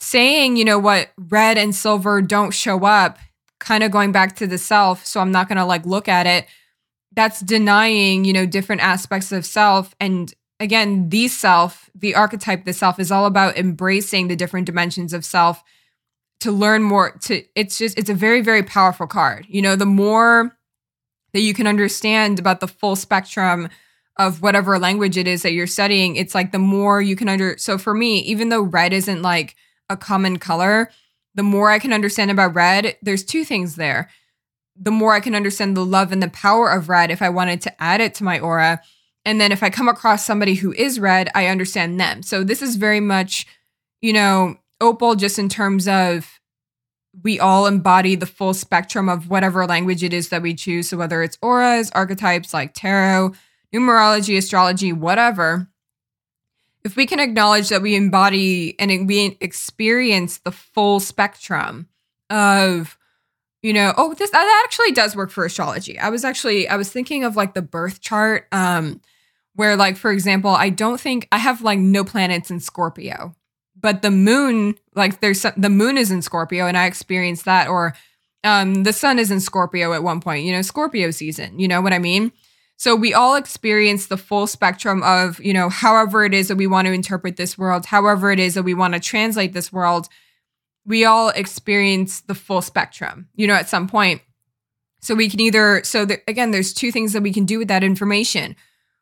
[0.00, 3.18] Saying, you know what, red and silver don't show up,
[3.58, 5.04] kind of going back to the self.
[5.06, 6.46] So I'm not going to like look at it
[7.18, 9.92] that's denying, you know, different aspects of self.
[9.98, 15.12] And again, the self, the archetype, the self is all about embracing the different dimensions
[15.12, 15.64] of self
[16.40, 17.18] to learn more.
[17.22, 19.46] To it's just, it's a very, very powerful card.
[19.48, 20.56] You know, the more
[21.32, 23.68] that you can understand about the full spectrum
[24.18, 27.56] of whatever language it is that you're studying, it's like the more you can under.
[27.58, 29.54] So for me, even though red isn't like
[29.88, 30.90] a common color,
[31.34, 34.08] the more I can understand about red, there's two things there
[34.80, 37.60] the more I can understand the love and the power of red if I wanted
[37.62, 38.80] to add it to my aura.
[39.24, 42.22] And then if I come across somebody who is red, I understand them.
[42.22, 43.46] So this is very much,
[44.00, 46.37] you know, opal just in terms of
[47.22, 50.88] we all embody the full spectrum of whatever language it is that we choose.
[50.88, 53.34] So whether it's auras, archetypes like tarot,
[53.72, 55.68] numerology, astrology, whatever,
[56.84, 61.88] if we can acknowledge that we embody and we experience the full spectrum
[62.30, 62.96] of
[63.62, 66.90] you know oh this that actually does work for astrology i was actually i was
[66.90, 69.00] thinking of like the birth chart um
[69.54, 73.34] where like for example i don't think i have like no planets in scorpio
[73.80, 77.94] but the moon like there's the moon is in scorpio and i experienced that or
[78.44, 81.80] um the sun is in scorpio at one point you know scorpio season you know
[81.80, 82.32] what i mean?
[82.80, 86.68] So we all experience the full spectrum of you know however it is that we
[86.68, 90.08] want to interpret this world however it is that we want to translate this world
[90.86, 94.22] we all experience the full spectrum you know at some point.
[95.00, 97.84] So we can either so again there's two things that we can do with that
[97.84, 98.56] information.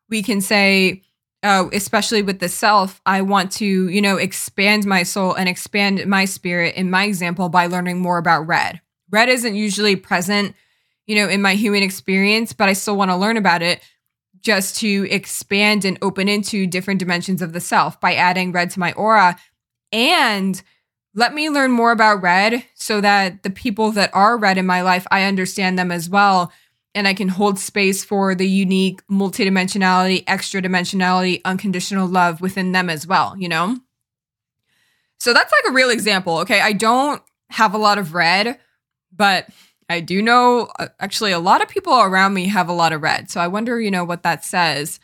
[0.08, 1.02] We can say,
[1.42, 6.04] uh, especially with the self, I want to, you know, expand my soul and expand
[6.06, 8.80] my spirit in my example by learning more about red.
[9.10, 10.54] Red isn't usually present,
[11.06, 13.80] you know, in my human experience, but I still want to learn about it
[14.40, 18.80] just to expand and open into different dimensions of the self by adding red to
[18.80, 19.36] my aura.
[19.92, 20.60] And
[21.14, 24.82] let me learn more about red so that the people that are red in my
[24.82, 26.52] life, I understand them as well
[26.96, 32.88] and I can hold space for the unique multidimensionality, extra dimensionality, unconditional love within them
[32.88, 33.78] as well, you know?
[35.20, 36.38] So that's like a real example.
[36.38, 36.60] Okay.
[36.60, 38.58] I don't have a lot of red,
[39.14, 39.46] but
[39.88, 43.02] I do know uh, actually a lot of people around me have a lot of
[43.02, 43.30] red.
[43.30, 44.98] So I wonder, you know, what that says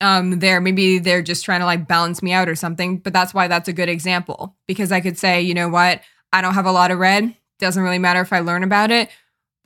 [0.00, 3.32] um there maybe they're just trying to like balance me out or something but that's
[3.32, 6.02] why that's a good example because i could say you know what
[6.34, 9.08] i don't have a lot of red doesn't really matter if i learn about it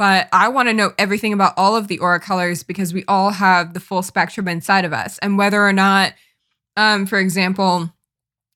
[0.01, 3.29] but I want to know everything about all of the aura colors because we all
[3.29, 5.19] have the full spectrum inside of us.
[5.19, 6.15] And whether or not,
[6.75, 7.93] um, for example,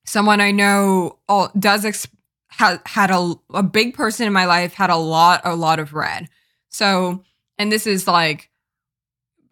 [0.07, 2.07] someone I know all, does ex-
[2.49, 5.93] ha- had a, a big person in my life had a lot, a lot of
[5.93, 6.29] red.
[6.69, 7.23] So,
[7.59, 8.49] and this is like,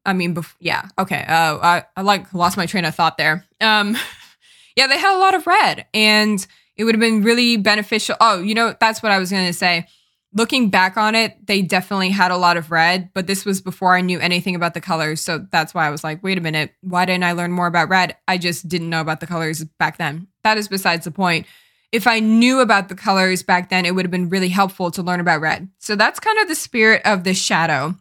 [0.04, 1.24] I mean, bef- yeah, okay.
[1.28, 3.46] Uh, I, I like lost my train of thought there.
[3.62, 3.96] Um,
[4.76, 6.44] yeah, they had a lot of red and
[6.76, 8.16] it would have been really beneficial.
[8.20, 9.86] Oh, you know, that's what I was going to say
[10.34, 13.96] looking back on it, they definitely had a lot of red, but this was before
[13.96, 15.22] I knew anything about the colors.
[15.22, 17.90] So that's why I was like, wait a minute, why didn't I learn more about
[17.90, 18.18] red?
[18.28, 20.28] I just didn't know about the colors back then.
[20.44, 21.46] That is besides the point.
[21.92, 25.04] If I knew about the colors back then, it would have been really helpful to
[25.04, 25.70] learn about red.
[25.78, 27.96] So that's kind of the spirit of the shadow.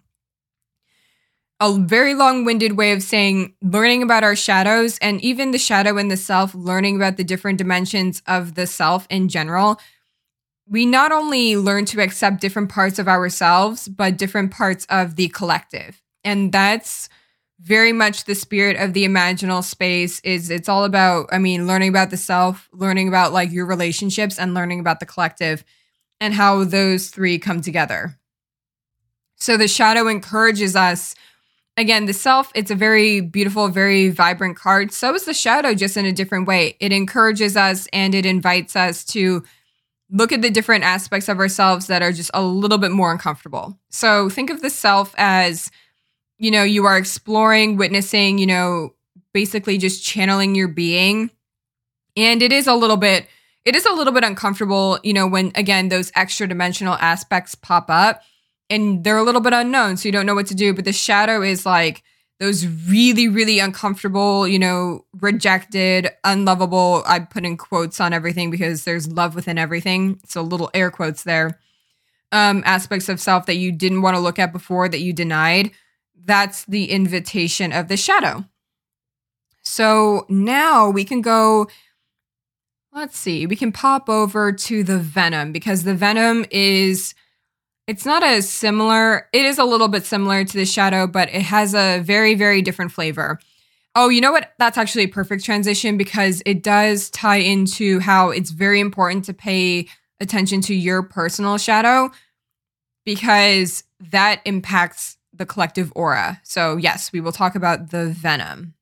[1.60, 5.98] A very long winded way of saying learning about our shadows and even the shadow
[5.98, 9.78] in the self, learning about the different dimensions of the self in general
[10.66, 15.28] we not only learn to accept different parts of ourselves, but different parts of the
[15.28, 16.00] collective.
[16.24, 17.08] And that's
[17.60, 21.88] very much the spirit of the imaginal space is it's all about i mean learning
[21.88, 25.62] about the self learning about like your relationships and learning about the collective
[26.22, 28.16] and how those three come together.
[29.34, 31.16] So the shadow encourages us.
[31.76, 34.92] Again the self it's a very beautiful very vibrant card.
[34.92, 36.76] So is the shadow just in a different way.
[36.80, 39.42] It encourages us and it invites us to
[40.12, 43.78] look at the different aspects of ourselves that are just a little bit more uncomfortable.
[43.88, 45.70] So think of the self as,
[46.38, 48.94] you know, you are exploring, witnessing, you know,
[49.32, 51.30] basically just channeling your being.
[52.14, 53.26] And it is a little bit,
[53.64, 57.86] it is a little bit uncomfortable, you know, when again, those extra dimensional aspects pop
[57.88, 58.22] up
[58.68, 59.96] and they're a little bit unknown.
[59.96, 60.74] So you don't know what to do.
[60.74, 62.02] But the shadow is like,
[62.40, 67.04] those really, really uncomfortable, you know, rejected, unlovable.
[67.06, 70.20] I put in quotes on everything because there's love within everything.
[70.26, 71.60] So little air quotes there.
[72.32, 75.70] Um, aspects of self that you didn't want to look at before that you denied.
[76.24, 78.44] That's the invitation of the shadow.
[79.62, 81.68] So now we can go.
[82.94, 87.14] Let's see, we can pop over to the venom because the venom is
[87.92, 89.28] it's not as similar.
[89.34, 92.62] It is a little bit similar to the shadow, but it has a very, very
[92.62, 93.38] different flavor.
[93.94, 94.54] Oh, you know what?
[94.58, 99.34] That's actually a perfect transition because it does tie into how it's very important to
[99.34, 99.88] pay
[100.20, 102.10] attention to your personal shadow
[103.04, 106.40] because that impacts the collective aura.
[106.44, 108.72] So, yes, we will talk about the venom.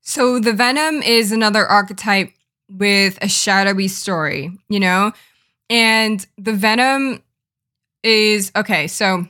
[0.00, 2.30] So, the venom is another archetype
[2.68, 5.10] with a shadowy story, you know?
[5.68, 7.24] And the venom
[8.02, 9.26] is okay, so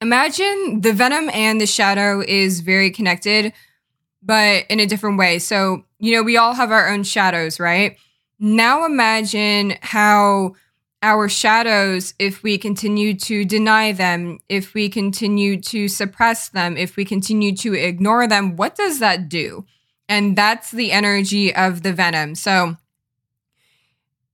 [0.00, 3.52] imagine the venom and the shadow is very connected,
[4.22, 5.38] but in a different way.
[5.38, 7.96] So, you know, we all have our own shadows, right?
[8.38, 10.54] Now imagine how
[11.02, 16.96] our shadows, if we continue to deny them, if we continue to suppress them, if
[16.96, 19.64] we continue to ignore them, what does that do?
[20.08, 22.34] And that's the energy of the venom.
[22.34, 22.76] So,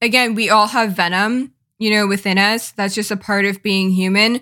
[0.03, 2.73] again, we all have venom, you know, within us.
[2.73, 4.41] That's just a part of being human.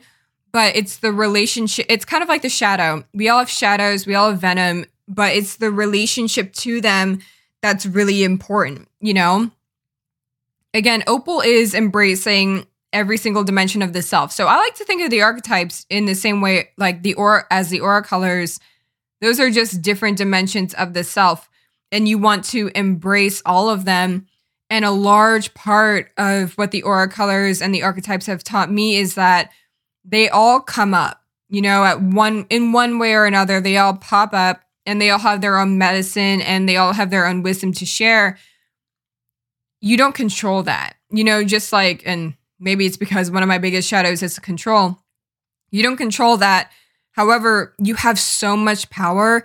[0.52, 1.86] But it's the relationship.
[1.88, 3.04] It's kind of like the shadow.
[3.12, 7.18] We all have shadows, we all have venom, but it's the relationship to them
[7.60, 9.50] that's really important, you know?
[10.74, 14.32] Again, Opal is embracing every single dimension of the self.
[14.32, 17.44] So I like to think of the archetypes in the same way, like the aura
[17.50, 18.60] as the aura colors.
[19.20, 21.48] Those are just different dimensions of the self.
[21.90, 24.26] And you want to embrace all of them
[24.74, 28.96] and a large part of what the aura colors and the archetypes have taught me
[28.96, 29.52] is that
[30.04, 33.94] they all come up, you know, at one in one way or another, they all
[33.94, 37.44] pop up and they all have their own medicine and they all have their own
[37.44, 38.36] wisdom to share.
[39.80, 40.94] You don't control that.
[41.08, 44.98] You know, just like and maybe it's because one of my biggest shadows is control.
[45.70, 46.72] You don't control that.
[47.12, 49.44] However, you have so much power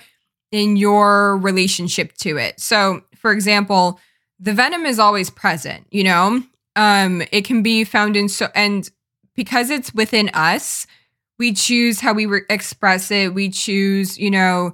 [0.52, 2.60] in your relationship to it.
[2.60, 4.00] So, for example,
[4.40, 6.44] the venom is always present, you know?
[6.76, 8.90] Um, it can be found in so, and
[9.36, 10.88] because it's within us,
[11.38, 13.34] we choose how we re- express it.
[13.34, 14.74] We choose, you know,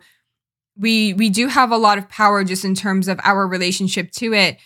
[0.77, 4.33] we we do have a lot of power just in terms of our relationship to
[4.33, 4.57] it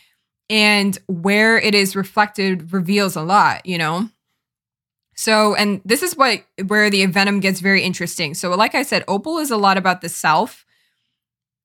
[0.49, 4.09] and where it is reflected reveals a lot you know
[5.15, 9.03] so and this is what where the venom gets very interesting so like i said
[9.07, 10.65] opal is a lot about the self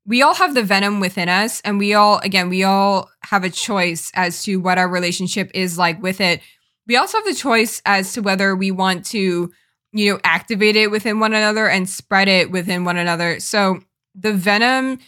[0.06, 3.50] we all have the venom within us and we all again we all have a
[3.50, 6.40] choice as to what our relationship is like with it.
[6.86, 9.52] We also have the choice as to whether we want to
[9.92, 13.40] you know activate it within one another and spread it within one another.
[13.40, 13.80] So
[14.14, 14.98] the venom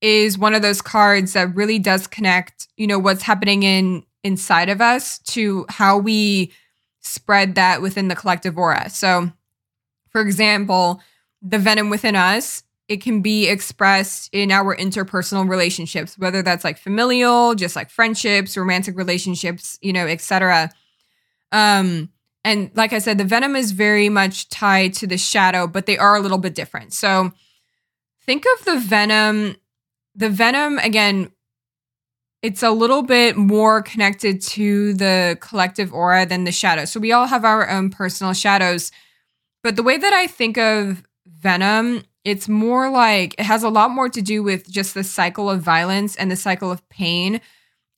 [0.00, 4.68] is one of those cards that really does connect you know what's happening in inside
[4.68, 6.52] of us to how we
[7.00, 8.88] spread that within the collective aura.
[8.88, 9.32] So
[10.10, 11.00] for example
[11.42, 16.78] the venom within us it can be expressed in our interpersonal relationships whether that's like
[16.78, 20.70] familial just like friendships romantic relationships you know etc
[21.52, 22.10] um
[22.44, 25.98] and like i said the venom is very much tied to the shadow but they
[25.98, 26.92] are a little bit different.
[26.92, 27.32] So
[28.24, 29.56] think of the venom
[30.14, 31.30] the venom again
[32.42, 36.84] it's a little bit more connected to the collective aura than the shadow.
[36.84, 38.92] So we all have our own personal shadows
[39.62, 43.90] but the way that i think of venom it's more like it has a lot
[43.90, 47.40] more to do with just the cycle of violence and the cycle of pain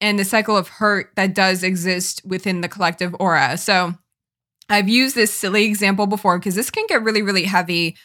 [0.01, 3.57] and the cycle of hurt that does exist within the collective aura.
[3.57, 3.95] So
[4.69, 7.97] I've used this silly example before because this can get really, really heavy.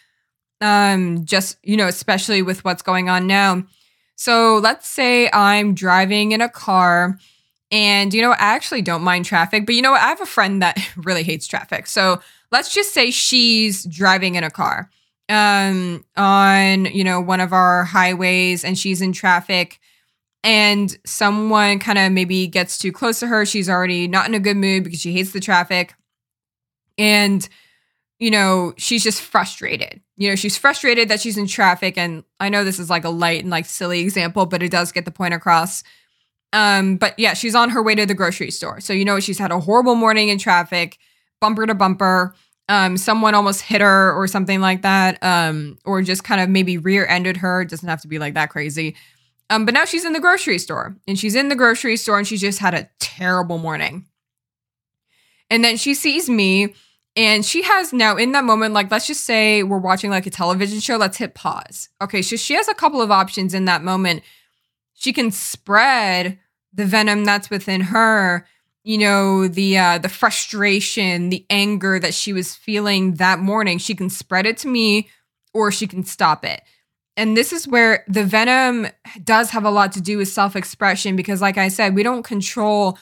[0.61, 3.63] Um, just, you know, especially with what's going on now.
[4.15, 7.17] So let's say I'm driving in a car
[7.71, 10.01] and, you know, I actually don't mind traffic, but you know what?
[10.01, 11.87] I have a friend that really hates traffic.
[11.87, 14.91] So let's just say she's driving in a car
[15.31, 19.79] um, on, you know, one of our highways and she's in traffic
[20.43, 23.45] and someone kind of maybe gets too close to her.
[23.45, 25.93] She's already not in a good mood because she hates the traffic.
[26.97, 27.47] And,
[28.19, 30.01] you know, she's just frustrated.
[30.17, 31.97] You know, she's frustrated that she's in traffic.
[31.97, 34.91] And I know this is like a light and like silly example, but it does
[34.91, 35.81] get the point across.
[36.51, 38.81] Um, but yeah, she's on her way to the grocery store.
[38.81, 40.97] So, you know, she's had a horrible morning in traffic,
[41.39, 42.35] bumper to bumper
[42.69, 46.77] um, someone almost hit her or something like that, um, or just kind of maybe
[46.77, 47.61] rear ended her.
[47.61, 48.95] It doesn't have to be like that crazy.
[49.49, 52.25] Um, but now she's in the grocery store and she's in the grocery store and
[52.25, 54.05] she's just had a terrible morning.
[55.49, 56.73] And then she sees me
[57.17, 60.29] and she has now in that moment, like, let's just say we're watching like a
[60.29, 61.89] television show, let's hit pause.
[62.01, 64.23] Okay, so she has a couple of options in that moment.
[64.93, 66.39] She can spread
[66.73, 68.47] the venom that's within her
[68.83, 73.93] you know the uh the frustration the anger that she was feeling that morning she
[73.95, 75.09] can spread it to me
[75.53, 76.61] or she can stop it.
[77.17, 78.87] And this is where the venom
[79.23, 82.97] does have a lot to do with self-expression because like i said we don't control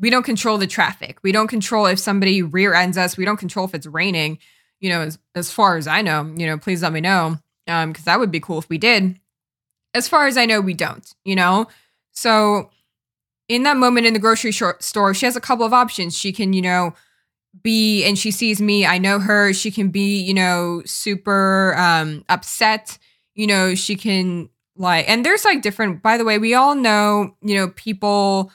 [0.00, 1.18] we don't control the traffic.
[1.22, 3.18] We don't control if somebody rear ends us.
[3.18, 4.38] We don't control if it's raining
[4.80, 7.92] you know as, as far as i know you know please let me know um
[7.92, 9.18] because that would be cool if we did.
[9.94, 11.68] As far as i know we don't you know?
[12.10, 12.70] So
[13.48, 16.16] in that moment in the grocery store, she has a couple of options.
[16.16, 16.94] She can, you know,
[17.62, 19.52] be and she sees me, I know her.
[19.52, 22.98] She can be, you know, super um upset.
[23.34, 27.36] You know, she can like and there's like different by the way, we all know,
[27.42, 28.50] you know, people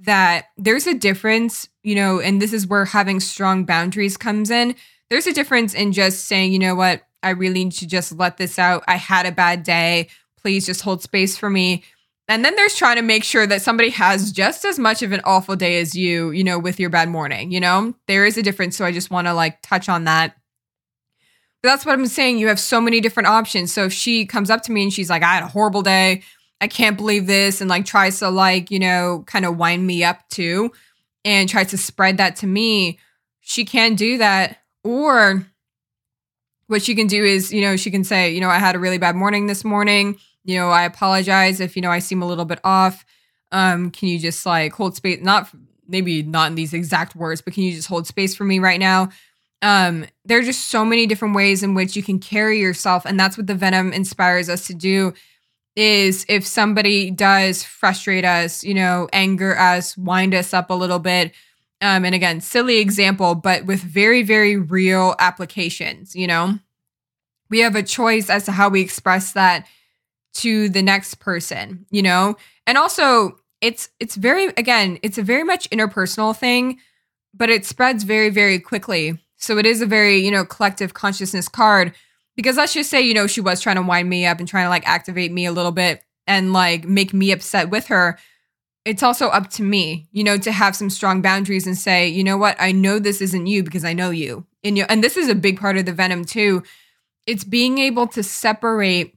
[0.00, 4.74] that there's a difference, you know, and this is where having strong boundaries comes in.
[5.08, 8.36] There's a difference in just saying, you know what, I really need to just let
[8.36, 8.82] this out.
[8.88, 10.08] I had a bad day.
[10.40, 11.84] Please just hold space for me
[12.32, 15.20] And then there's trying to make sure that somebody has just as much of an
[15.22, 17.52] awful day as you, you know, with your bad morning.
[17.52, 18.74] You know, there is a difference.
[18.74, 20.34] So I just want to like touch on that.
[21.62, 22.38] But that's what I'm saying.
[22.38, 23.70] You have so many different options.
[23.70, 26.22] So if she comes up to me and she's like, I had a horrible day,
[26.58, 30.02] I can't believe this, and like tries to like, you know, kind of wind me
[30.02, 30.72] up too
[31.26, 32.98] and tries to spread that to me,
[33.40, 34.56] she can do that.
[34.84, 35.46] Or
[36.66, 38.78] what she can do is, you know, she can say, you know, I had a
[38.78, 40.16] really bad morning this morning.
[40.44, 43.04] You know, I apologize if, you know, I seem a little bit off.
[43.50, 45.20] Um, can you just like hold space?
[45.22, 45.48] Not
[45.86, 48.80] maybe not in these exact words, but can you just hold space for me right
[48.80, 49.10] now?
[49.60, 53.04] Um, there are just so many different ways in which you can carry yourself.
[53.04, 55.14] And that's what the venom inspires us to do
[55.76, 60.98] is if somebody does frustrate us, you know, anger us, wind us up a little
[60.98, 61.32] bit,
[61.80, 66.58] um, and again, silly example, but with very, very real applications, you know,
[67.50, 69.66] we have a choice as to how we express that
[70.34, 75.44] to the next person, you know, and also it's, it's very, again, it's a very
[75.44, 76.78] much interpersonal thing,
[77.34, 79.18] but it spreads very, very quickly.
[79.36, 81.94] So it is a very, you know, collective consciousness card
[82.36, 84.66] because let's just say, you know, she was trying to wind me up and trying
[84.66, 88.18] to like activate me a little bit and like make me upset with her
[88.84, 92.24] it's also up to me, you know, to have some strong boundaries and say, you
[92.24, 94.46] know what, I know this isn't you because I know you.
[94.64, 96.62] And you and this is a big part of the venom too.
[97.26, 99.16] It's being able to separate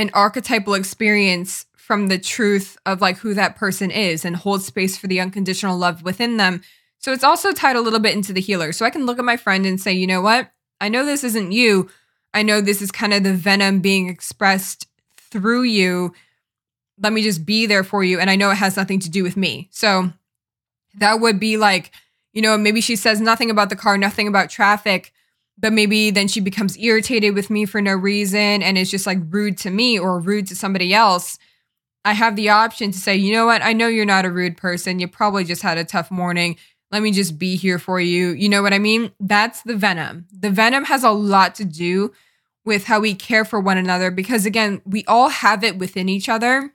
[0.00, 4.96] an archetypal experience from the truth of like who that person is and hold space
[4.96, 6.62] for the unconditional love within them.
[6.98, 8.72] So it's also tied a little bit into the healer.
[8.72, 10.50] So I can look at my friend and say, you know what?
[10.80, 11.90] I know this isn't you.
[12.32, 14.86] I know this is kind of the venom being expressed
[15.16, 16.12] through you
[17.00, 18.20] let me just be there for you.
[18.20, 19.68] And I know it has nothing to do with me.
[19.72, 20.12] So
[20.98, 21.90] that would be like,
[22.32, 25.12] you know, maybe she says nothing about the car, nothing about traffic,
[25.60, 29.18] but maybe then she becomes irritated with me for no reason and is just like
[29.28, 31.38] rude to me or rude to somebody else.
[32.04, 33.62] I have the option to say, you know what?
[33.62, 34.98] I know you're not a rude person.
[34.98, 36.56] You probably just had a tough morning.
[36.90, 38.30] Let me just be here for you.
[38.30, 39.12] You know what I mean?
[39.20, 40.26] That's the venom.
[40.32, 42.12] The venom has a lot to do
[42.64, 46.28] with how we care for one another because, again, we all have it within each
[46.28, 46.72] other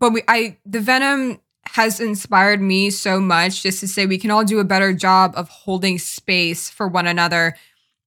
[0.00, 4.30] but we I the Venom has inspired me so much just to say we can
[4.30, 7.54] all do a better job of holding space for one another.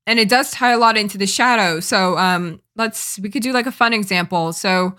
[0.05, 1.79] And it does tie a lot into the shadow.
[1.79, 4.53] So um let's we could do like a fun example.
[4.53, 4.95] So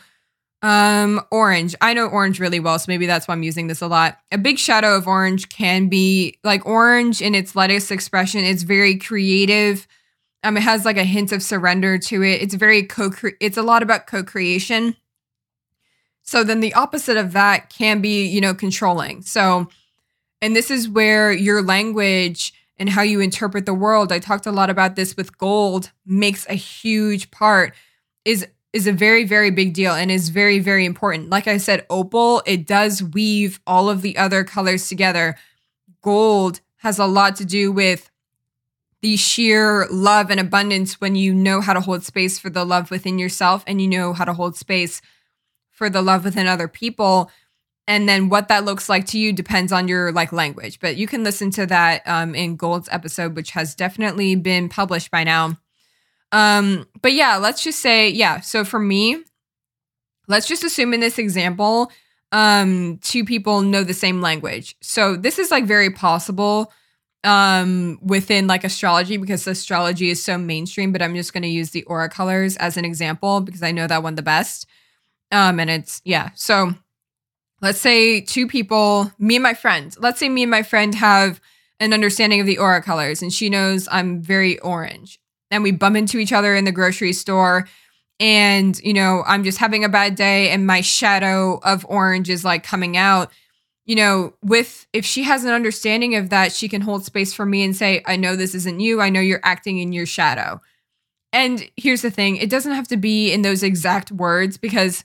[0.63, 1.75] um orange.
[1.81, 4.19] I know orange really well, so maybe that's why I'm using this a lot.
[4.33, 8.45] A big shadow of orange can be like orange in its latest expression.
[8.45, 9.87] It's very creative.
[10.43, 12.41] Um it has like a hint of surrender to it.
[12.41, 14.97] It's very co it's a lot about co-creation
[16.25, 19.23] so then the opposite of that can be, you know, controlling.
[19.23, 19.69] So,
[20.41, 24.53] and this is where your language and how you interpret the world, I talked a
[24.53, 27.75] lot about this with gold, makes a huge part
[28.25, 31.31] is is a very very big deal and is very very important.
[31.31, 35.37] Like I said, opal, it does weave all of the other colors together.
[36.03, 38.11] Gold has a lot to do with
[39.03, 42.91] the sheer love and abundance when you know how to hold space for the love
[42.91, 45.03] within yourself and you know how to hold space
[45.75, 47.31] for the love within other people.
[47.87, 50.81] And then what that looks like to you depends on your like language.
[50.81, 55.11] But you can listen to that um, in gold's episode which has definitely been published
[55.11, 55.59] by now.
[56.33, 59.23] Um, but yeah let's just say yeah so for me
[60.27, 61.93] let's just assume in this example
[62.33, 64.77] um, two people know the same language.
[64.81, 66.73] So this is like very possible
[67.25, 71.71] um, within like astrology because astrology is so mainstream but i'm just going to use
[71.71, 74.67] the aura colors as an example because i know that one the best
[75.35, 76.31] um, and it's, yeah.
[76.37, 76.73] So
[77.61, 81.41] let's say two people, me and my friend, let's say me and my friend have
[81.81, 85.19] an understanding of the aura colors and she knows I'm very orange.
[85.51, 87.67] And we bump into each other in the grocery store
[88.21, 92.45] and, you know, I'm just having a bad day and my shadow of orange is
[92.45, 93.33] like coming out.
[93.87, 97.45] You know, with if she has an understanding of that, she can hold space for
[97.45, 99.01] me and say, I know this isn't you.
[99.01, 100.61] I know you're acting in your shadow.
[101.35, 105.03] And here's the thing it doesn't have to be in those exact words because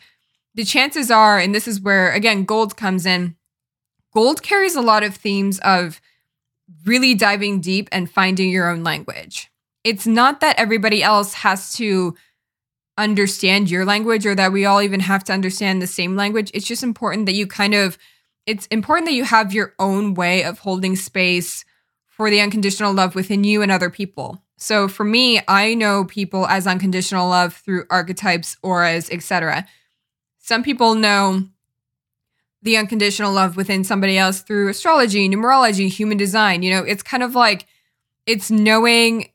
[0.59, 3.33] the chances are, and this is where, again, gold comes in,
[4.13, 6.01] gold carries a lot of themes of
[6.83, 9.49] really diving deep and finding your own language.
[9.85, 12.13] It's not that everybody else has to
[12.97, 16.51] understand your language or that we all even have to understand the same language.
[16.53, 17.97] It's just important that you kind of,
[18.45, 21.63] it's important that you have your own way of holding space
[22.05, 24.43] for the unconditional love within you and other people.
[24.57, 29.65] So for me, I know people as unconditional love through archetypes, auras, etc.
[30.49, 31.43] Some people know
[32.63, 36.63] the unconditional love within somebody else through astrology, numerology, human design.
[36.63, 37.67] You know, it's kind of like
[38.25, 39.29] it's knowing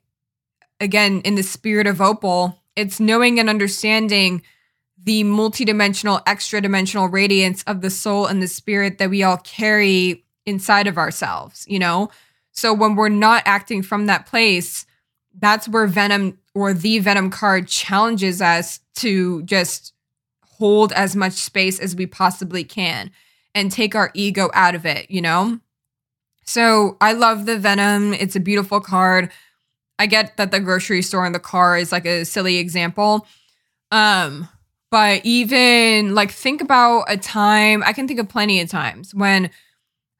[0.81, 4.41] again in the spirit of opal, it's knowing and understanding
[5.01, 10.25] the multidimensional, extra dimensional radiance of the soul and the spirit that we all carry
[10.45, 12.09] inside of ourselves, you know?
[12.51, 14.85] So when we're not acting from that place,
[15.39, 19.93] that's where Venom or the Venom card challenges us to just
[20.57, 23.11] hold as much space as we possibly can
[23.53, 25.59] and take our ego out of it, you know?
[26.45, 28.13] So I love the Venom.
[28.13, 29.31] It's a beautiful card.
[29.97, 33.25] I get that the grocery store and the car is like a silly example.
[33.91, 34.47] Um,
[34.91, 39.49] but even like think about a time, I can think of plenty of times when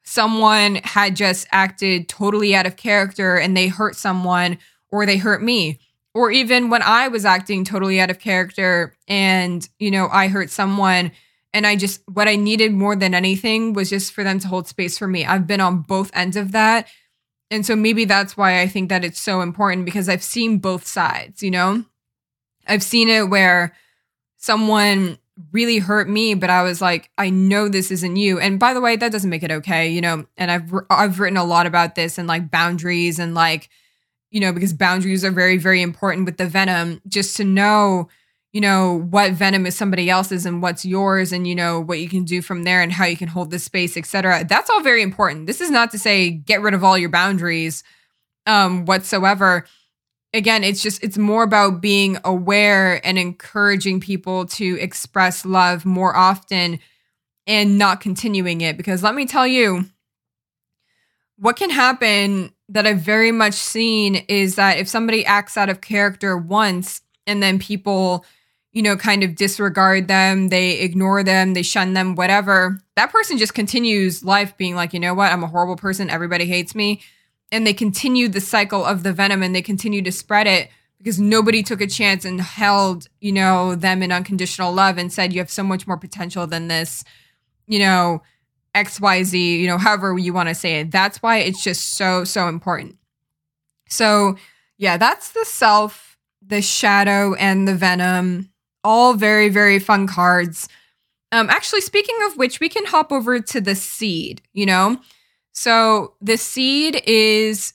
[0.04, 4.58] someone had just acted totally out of character and they hurt someone
[4.90, 5.78] or they hurt me.
[6.16, 10.48] Or even when I was acting totally out of character and, you know, I hurt
[10.48, 11.12] someone
[11.52, 14.66] and I just, what I needed more than anything was just for them to hold
[14.66, 15.26] space for me.
[15.26, 16.88] I've been on both ends of that.
[17.50, 20.86] And so maybe that's why I think that it's so important because I've seen both
[20.86, 21.84] sides, you know?
[22.66, 23.74] I've seen it where
[24.38, 25.18] someone
[25.52, 28.80] really hurt me but i was like i know this isn't you and by the
[28.80, 31.94] way that doesn't make it okay you know and i've i've written a lot about
[31.94, 33.68] this and like boundaries and like
[34.36, 38.06] you know because boundaries are very very important with the venom just to know
[38.52, 42.08] you know what venom is somebody else's and what's yours and you know what you
[42.08, 45.02] can do from there and how you can hold the space etc that's all very
[45.02, 45.46] important.
[45.46, 47.82] This is not to say get rid of all your boundaries
[48.46, 49.66] um whatsoever.
[50.34, 56.14] Again, it's just, it's more about being aware and encouraging people to express love more
[56.14, 56.78] often
[57.46, 58.76] and not continuing it.
[58.76, 59.86] Because let me tell you,
[61.38, 65.80] what can happen that I've very much seen is that if somebody acts out of
[65.80, 68.24] character once and then people,
[68.72, 73.38] you know, kind of disregard them, they ignore them, they shun them, whatever, that person
[73.38, 77.00] just continues life being like, you know what, I'm a horrible person, everybody hates me.
[77.52, 81.20] And they continued the cycle of the venom and they continued to spread it because
[81.20, 85.38] nobody took a chance and held, you know, them in unconditional love and said, you
[85.38, 87.04] have so much more potential than this,
[87.68, 88.22] you know,
[88.76, 90.90] XYZ, you know, however you want to say it.
[90.90, 92.96] That's why it's just so, so important.
[93.88, 94.36] So,
[94.78, 98.50] yeah, that's the self, the shadow, and the venom.
[98.84, 100.68] All very, very fun cards.
[101.32, 104.98] Um, actually, speaking of which, we can hop over to the seed, you know?
[105.56, 107.72] So the seed is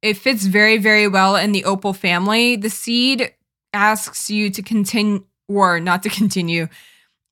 [0.00, 2.54] it fits very very well in the opal family.
[2.54, 3.34] The seed
[3.72, 6.68] asks you to continue or not to continue.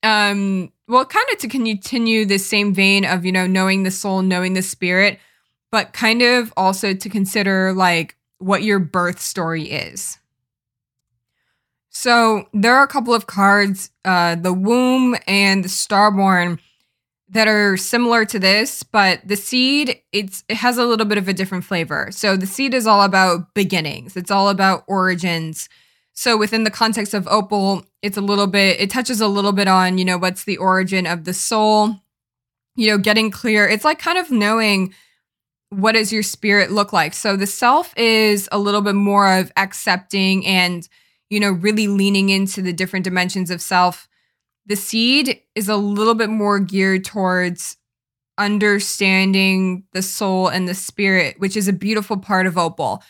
[0.02, 4.22] Um well kind of to continue the same vein of, you know, knowing the soul,
[4.22, 5.18] knowing the spirit,
[5.72, 10.18] but kind of also to consider like what your birth story is.
[11.90, 16.58] So there are a couple of cards, uh, the womb and the starborn
[17.28, 21.28] that are similar to this, but the seed it's it has a little bit of
[21.28, 22.08] a different flavor.
[22.10, 24.16] So the seed is all about beginnings.
[24.16, 25.68] It's all about origins.
[26.12, 29.66] So within the context of opal, it's a little bit it touches a little bit
[29.66, 31.96] on, you know, what's the origin of the soul?
[32.76, 33.68] You know, getting clear.
[33.68, 34.94] It's like kind of knowing
[35.70, 37.14] what does your spirit look like.
[37.14, 40.88] So the self is a little bit more of accepting and
[41.30, 44.08] you know, really leaning into the different dimensions of self
[44.66, 47.76] the seed is a little bit more geared towards
[48.38, 53.02] understanding the soul and the spirit, which is a beautiful part of Opal.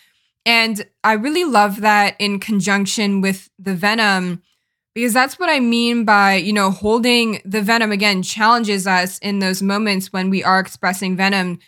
[0.45, 4.43] And I really love that in conjunction with the venom
[4.95, 9.41] because that's what I mean by, you know, holding the venom again challenges us in
[9.41, 11.59] those moments when we are expressing venom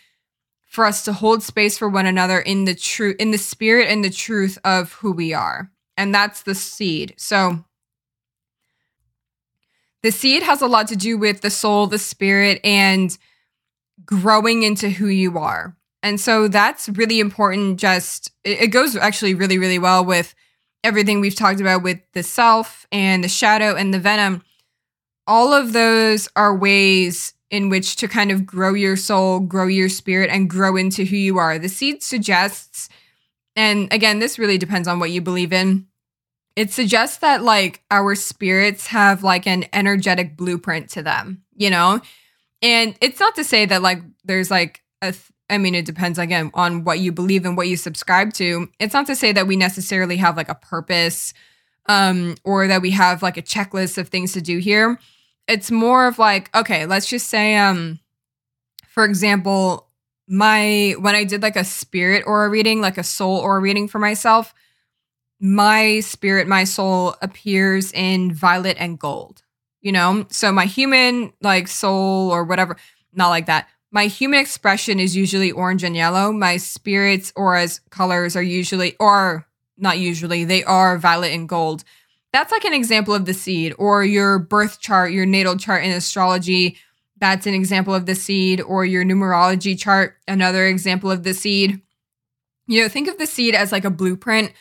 [0.65, 4.03] for us to hold space for one another in the truth in the spirit and
[4.03, 5.71] the truth of who we are.
[5.97, 7.15] And that's the seed.
[7.17, 7.65] So
[10.03, 13.17] the seed has a lot to do with the soul, the spirit, and
[14.05, 15.75] growing into who you are.
[16.03, 17.79] And so that's really important.
[17.79, 20.35] Just it, goes actually really, really well with
[20.83, 24.43] everything we've talked about with the self and the shadow and the venom.
[25.25, 29.89] All of those are ways in which to kind of grow your soul, grow your
[29.89, 31.57] spirit, and grow into who you are.
[31.57, 32.89] The seed suggests,
[33.55, 35.87] and again, this really depends on what you believe in
[36.57, 42.01] it suggests that like our spirits have like an energetic blueprint to them, you know?
[42.63, 46.19] And it's not to say that like there's like a th- I mean, it depends
[46.19, 48.69] again on what you believe and what you subscribe to.
[48.79, 51.33] It's not to say that we necessarily have like a purpose
[51.85, 54.99] um, or that we have like a checklist of things to do here.
[55.47, 57.99] It's more of like, okay, let's just say, um,
[58.89, 59.87] for example,
[60.27, 63.99] my when I did like a spirit aura reading, like a soul aura reading for
[63.99, 64.53] myself,
[65.39, 69.43] my spirit, my soul appears in violet and gold,
[69.81, 70.25] you know?
[70.29, 72.75] So my human like soul or whatever,
[73.13, 73.69] not like that.
[73.91, 76.31] My human expression is usually orange and yellow.
[76.31, 81.83] My spirits aura colors are usually, or not usually, they are violet and gold.
[82.33, 85.91] that's like an example of the seed, or your birth chart, your natal chart in
[85.91, 86.77] astrology.
[87.19, 91.81] That's an example of the seed, or your numerology chart, another example of the seed.
[92.67, 94.51] You know, think of the seed as like a blueprint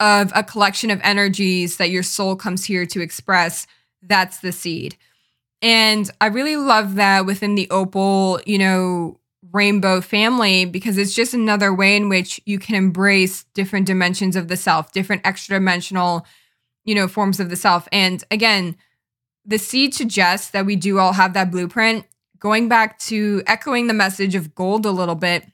[0.00, 3.66] of a collection of energies that your soul comes here to express.
[4.02, 4.96] That's the seed.
[5.62, 9.20] And I really love that within the opal, you know,
[9.52, 14.48] rainbow family because it's just another way in which you can embrace different dimensions of
[14.48, 16.26] the self, different extra dimensional,
[16.84, 17.86] you know, forms of the self.
[17.92, 18.76] And again,
[19.44, 22.06] the seed suggests that we do all have that blueprint.
[22.38, 25.46] Going back to echoing the message of gold a little bit,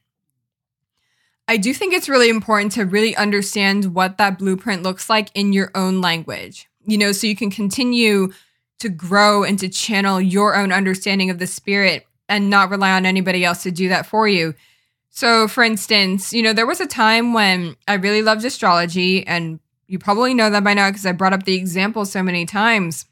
[1.47, 5.53] I do think it's really important to really understand what that blueprint looks like in
[5.53, 8.33] your own language, you know, so you can continue
[8.81, 13.07] to grow and to channel your own understanding of the spirit and not rely on
[13.07, 14.55] anybody else to do that for you.
[15.11, 19.59] So, for instance, you know, there was a time when I really loved astrology, and
[19.87, 23.07] you probably know that by now because I brought up the example so many times.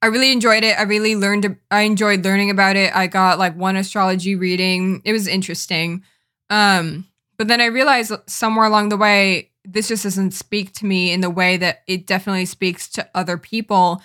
[0.00, 0.78] I really enjoyed it.
[0.78, 2.94] I really learned, I enjoyed learning about it.
[2.94, 6.04] I got like one astrology reading, it was interesting.
[6.50, 11.10] Um, but then I realized somewhere along the way, this just doesn't speak to me
[11.10, 14.02] in the way that it definitely speaks to other people.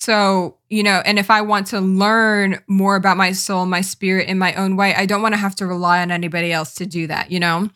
[0.00, 4.28] So, you know, and if I want to learn more about my soul, my spirit
[4.28, 6.86] in my own way, I don't want to have to rely on anybody else to
[6.86, 7.68] do that, you know?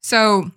[0.00, 0.50] So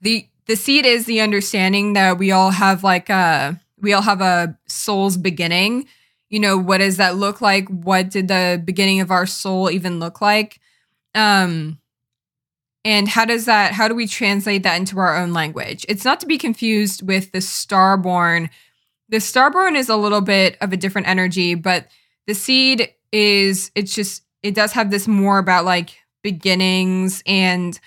[0.00, 4.20] the the seed is the understanding that we all have like a we all have
[4.22, 5.86] a soul's beginning.
[6.30, 7.68] You know, what does that look like?
[7.68, 10.58] What did the beginning of our soul even look like?
[11.14, 11.78] Um,
[12.84, 15.84] and how does that, how do we translate that into our own language?
[15.88, 18.48] It's not to be confused with the starborn.
[19.08, 21.88] The starborn is a little bit of a different energy, but
[22.26, 25.90] the seed is, it's just, it does have this more about like
[26.22, 27.78] beginnings and,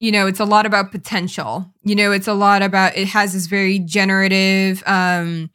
[0.00, 1.72] you know, it's a lot about potential.
[1.82, 5.50] You know, it's a lot about, it has this very generative, um,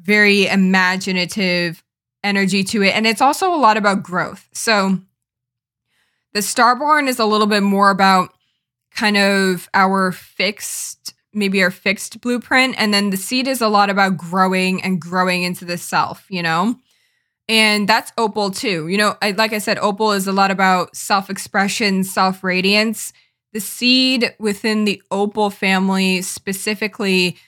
[0.00, 1.82] very imaginative
[2.24, 2.94] energy to it.
[2.94, 4.48] And it's also a lot about growth.
[4.52, 4.98] So,
[6.34, 8.34] the Starborn is a little bit more about
[8.94, 12.74] kind of our fixed, maybe our fixed blueprint.
[12.78, 16.42] And then the seed is a lot about growing and growing into the self, you
[16.42, 16.76] know?
[17.48, 18.88] And that's Opal too.
[18.88, 23.12] You know, I, like I said, Opal is a lot about self expression, self radiance.
[23.52, 27.38] The seed within the Opal family specifically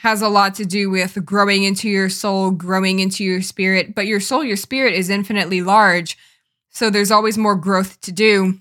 [0.00, 3.94] has a lot to do with growing into your soul, growing into your spirit.
[3.94, 6.16] But your soul, your spirit is infinitely large.
[6.70, 8.58] So there's always more growth to do.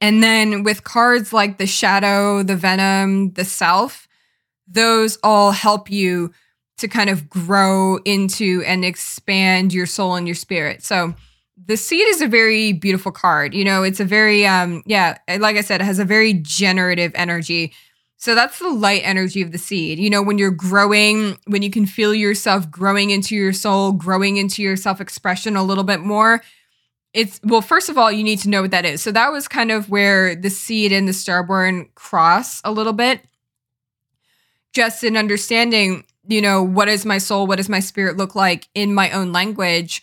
[0.00, 4.06] And then with cards like the shadow, the venom, the self,
[4.66, 6.32] those all help you
[6.78, 10.84] to kind of grow into and expand your soul and your spirit.
[10.84, 11.14] So
[11.66, 13.52] the seed is a very beautiful card.
[13.52, 17.12] You know, it's a very um yeah, like I said, it has a very generative
[17.14, 17.72] energy.
[18.16, 19.98] So that's the light energy of the seed.
[19.98, 24.38] You know, when you're growing, when you can feel yourself growing into your soul, growing
[24.38, 26.42] into your self-expression a little bit more,
[27.14, 29.02] it's well first of all you need to know what that is.
[29.02, 33.22] So that was kind of where the seed and the starborn cross a little bit.
[34.72, 37.46] Just in understanding you know what is my soul?
[37.46, 40.02] What does my spirit look like in my own language?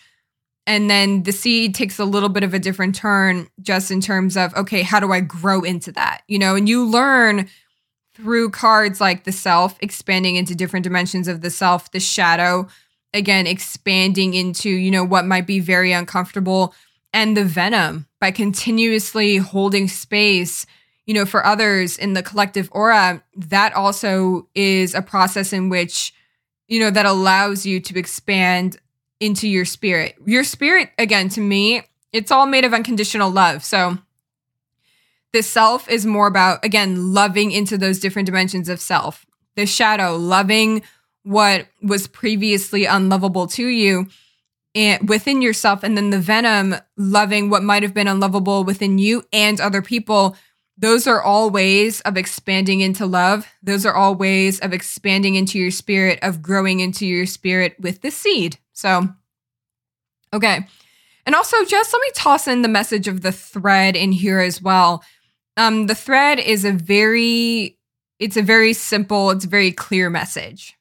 [0.67, 4.35] And then the seed takes a little bit of a different turn just in terms
[4.35, 6.21] of okay how do i grow into that?
[6.27, 7.47] You know and you learn
[8.15, 12.67] through cards like the self expanding into different dimensions of the self the shadow
[13.13, 16.73] again expanding into you know what might be very uncomfortable
[17.15, 20.67] and the venom by continuously holding space
[21.05, 26.13] you know for others in the collective aura that also is a process in which
[26.67, 28.77] you know that allows you to expand
[29.21, 30.15] into your spirit.
[30.25, 33.63] Your spirit again to me it's all made of unconditional love.
[33.63, 33.97] So
[35.33, 39.25] the self is more about again loving into those different dimensions of self.
[39.55, 40.83] The shadow loving
[41.23, 44.07] what was previously unlovable to you
[44.75, 49.23] and within yourself and then the venom loving what might have been unlovable within you
[49.31, 50.35] and other people
[50.77, 53.47] those are all ways of expanding into love.
[53.63, 58.01] Those are all ways of expanding into your spirit of growing into your spirit with
[58.01, 58.57] the seed.
[58.73, 59.07] So
[60.33, 60.67] okay.
[61.25, 64.61] And also just let me toss in the message of the thread in here as
[64.61, 65.03] well.
[65.55, 67.77] Um the thread is a very
[68.19, 70.75] it's a very simple it's a very clear message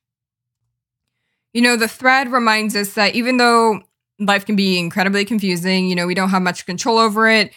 [1.54, 3.80] you know, the thread reminds us that even though
[4.18, 7.52] life can be incredibly confusing, you know, we don't have much control over it.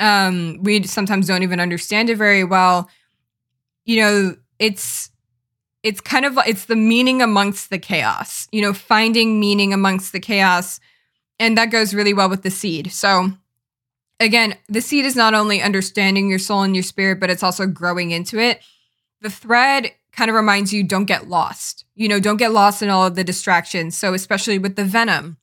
[0.00, 2.88] Um, we sometimes don't even understand it very well.
[3.84, 5.10] You know, it's
[5.82, 8.48] it's kind of it's the meaning amongst the chaos.
[8.52, 10.80] You know, finding meaning amongst the chaos,
[11.38, 12.90] and that goes really well with the seed.
[12.90, 13.32] So
[14.18, 17.66] again, the seed is not only understanding your soul and your spirit, but it's also
[17.66, 18.62] growing into it.
[19.20, 21.84] The thread kind of reminds you don't get lost.
[21.94, 23.96] You know, don't get lost in all of the distractions.
[23.96, 25.38] So, especially with the venom,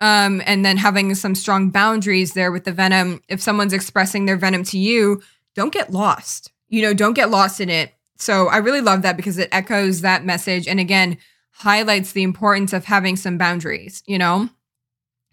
[0.00, 3.22] um, and then having some strong boundaries there with the venom.
[3.28, 5.22] If someone's expressing their venom to you,
[5.54, 6.50] don't get lost.
[6.68, 7.94] You know, don't get lost in it.
[8.16, 10.66] So, I really love that because it echoes that message.
[10.66, 11.18] And again,
[11.52, 14.48] highlights the importance of having some boundaries, you know,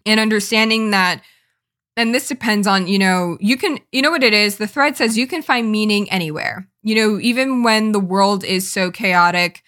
[0.04, 1.22] and understanding that.
[1.98, 4.58] And this depends on, you know, you can, you know what it is?
[4.58, 6.68] The thread says you can find meaning anywhere.
[6.84, 9.64] You know, even when the world is so chaotic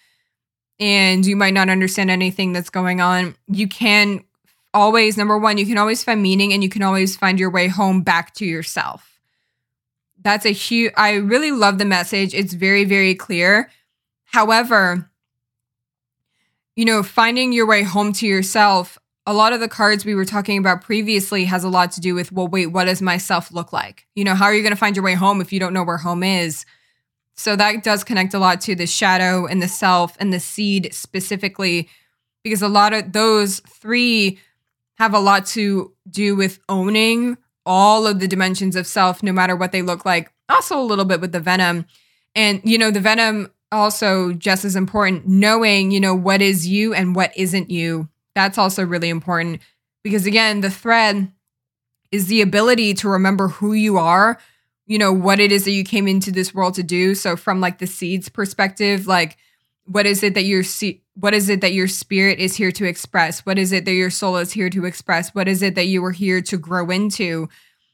[0.79, 4.23] and you might not understand anything that's going on, you can
[4.73, 7.67] always, number one, you can always find meaning and you can always find your way
[7.67, 9.19] home back to yourself.
[10.23, 12.33] That's a huge, I really love the message.
[12.33, 13.69] It's very, very clear.
[14.23, 15.11] However,
[16.77, 18.97] you know, finding your way home to yourself,
[19.31, 22.13] a lot of the cards we were talking about previously has a lot to do
[22.13, 24.05] with, well, wait, what does myself look like?
[24.13, 25.83] You know, how are you going to find your way home if you don't know
[25.83, 26.65] where home is?
[27.35, 30.93] So that does connect a lot to the shadow and the self and the seed
[30.93, 31.87] specifically,
[32.43, 34.37] because a lot of those three
[34.95, 39.55] have a lot to do with owning all of the dimensions of self, no matter
[39.55, 40.29] what they look like.
[40.49, 41.85] Also, a little bit with the venom.
[42.35, 46.93] And, you know, the venom also just as important knowing you know what is you
[46.93, 49.61] and what isn't you that's also really important
[50.03, 51.31] because again the thread
[52.11, 54.37] is the ability to remember who you are
[54.91, 57.15] you know what it is that you came into this world to do.
[57.15, 59.37] So from like the seeds perspective like
[59.85, 62.85] what is it that your se- what is it that your spirit is here to
[62.85, 63.45] express?
[63.45, 65.33] What is it that your soul is here to express?
[65.33, 67.47] What is it that you were here to grow into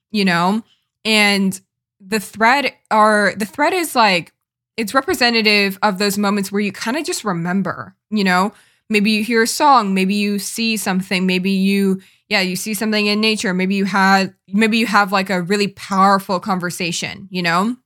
[0.09, 0.63] you know?
[1.05, 1.59] And
[1.99, 4.33] the thread are the thread is like
[4.75, 8.53] it's representative of those moments where you kind of just remember, you know,
[8.89, 13.05] maybe you hear a song, maybe you see something, maybe you yeah, you see something
[13.05, 17.77] in nature, maybe you had maybe you have like a really powerful conversation, you know?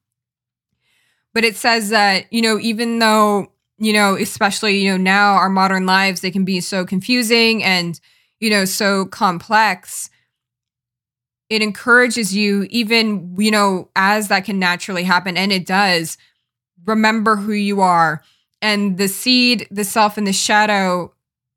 [1.34, 5.50] But it says that, you know, even though, you know, especially, you know, now our
[5.50, 8.00] modern lives they can be so confusing and,
[8.40, 10.10] you know, so complex,
[11.50, 16.18] it encourages you even, you know, as that can naturally happen and it does
[16.86, 18.24] remember who you are.
[18.62, 21.14] And the seed, the self, and the shadow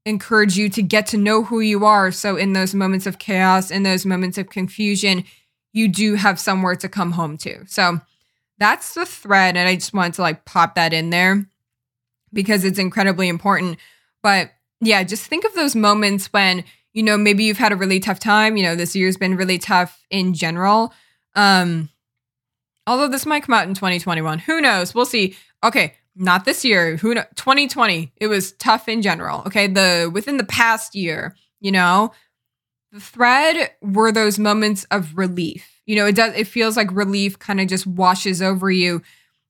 [0.06, 2.10] encourage you to get to know who you are.
[2.10, 5.24] So, in those moments of chaos, in those moments of confusion,
[5.72, 7.66] you do have somewhere to come home to.
[7.66, 8.00] So,
[8.58, 9.56] that's the thread.
[9.56, 11.46] And I just wanted to like pop that in there
[12.32, 13.78] because it's incredibly important.
[14.22, 18.00] But yeah, just think of those moments when, you know, maybe you've had a really
[18.00, 18.56] tough time.
[18.56, 20.92] You know, this year's been really tough in general.
[21.34, 21.90] Um,
[22.86, 24.40] Although this might come out in 2021.
[24.40, 24.94] Who knows?
[24.94, 25.36] We'll see.
[25.62, 26.96] Okay, not this year.
[26.96, 28.12] Who know 2020.
[28.16, 29.42] It was tough in general.
[29.46, 32.12] Okay, the within the past year, you know,
[32.92, 35.80] the thread were those moments of relief.
[35.86, 39.02] You know, it does it feels like relief kind of just washes over you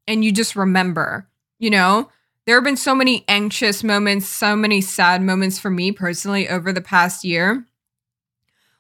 [0.07, 2.11] and you just remember, you know?
[2.47, 6.75] There have been so many anxious moments, so many sad moments for me personally over
[6.75, 7.65] the past year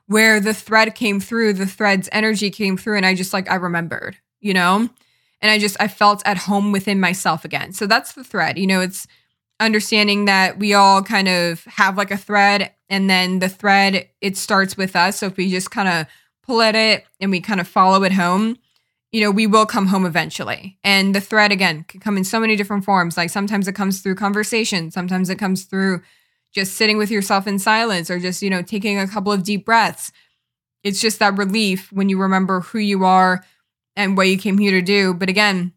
[0.06, 3.54] where the thread came through, the thread's energy came through and I just like I
[3.54, 4.88] remembered you know?
[5.40, 7.72] And I just, I felt at home within myself again.
[7.72, 8.58] So that's the thread.
[8.58, 9.06] You know, it's
[9.60, 14.36] understanding that we all kind of have like a thread and then the thread, it
[14.36, 15.18] starts with us.
[15.18, 16.06] So if we just kind of
[16.42, 18.56] pull at it and we kind of follow it home,
[19.12, 20.76] you know, we will come home eventually.
[20.82, 23.16] And the thread, again, can come in so many different forms.
[23.16, 26.02] Like sometimes it comes through conversation, sometimes it comes through
[26.52, 29.64] just sitting with yourself in silence or just, you know, taking a couple of deep
[29.64, 30.12] breaths.
[30.82, 33.44] It's just that relief when you remember who you are,
[33.96, 35.14] and what you came here to do.
[35.14, 35.72] But again,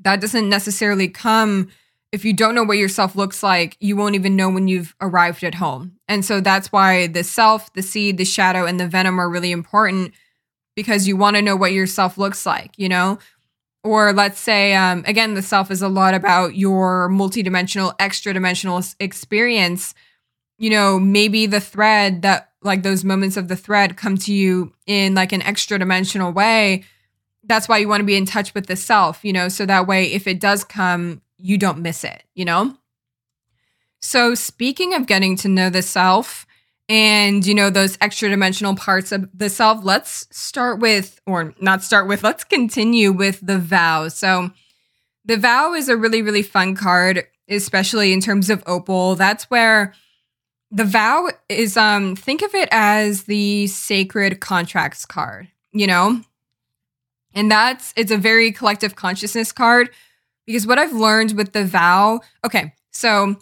[0.00, 1.68] that doesn't necessarily come
[2.12, 5.42] if you don't know what yourself looks like, you won't even know when you've arrived
[5.44, 5.98] at home.
[6.08, 9.52] And so that's why the self, the seed, the shadow, and the venom are really
[9.52, 10.14] important
[10.74, 13.18] because you want to know what yourself looks like, you know?
[13.82, 18.82] Or let's say, um, again, the self is a lot about your multidimensional, extra dimensional
[18.98, 19.94] experience.
[20.58, 24.72] You know, maybe the thread that, like those moments of the thread come to you
[24.86, 26.84] in like an extra dimensional way
[27.46, 29.86] that's why you want to be in touch with the self, you know, so that
[29.86, 32.76] way if it does come, you don't miss it, you know?
[34.00, 36.46] So, speaking of getting to know the self
[36.88, 41.82] and, you know, those extra dimensional parts of the self, let's start with, or not
[41.82, 44.08] start with, let's continue with the vow.
[44.08, 44.50] So,
[45.24, 49.16] the vow is a really, really fun card, especially in terms of opal.
[49.16, 49.92] That's where
[50.70, 56.22] the vow is, um, think of it as the sacred contracts card, you know?
[57.36, 59.90] And that's it's a very collective consciousness card
[60.46, 63.36] because what I've learned with the vow, okay, so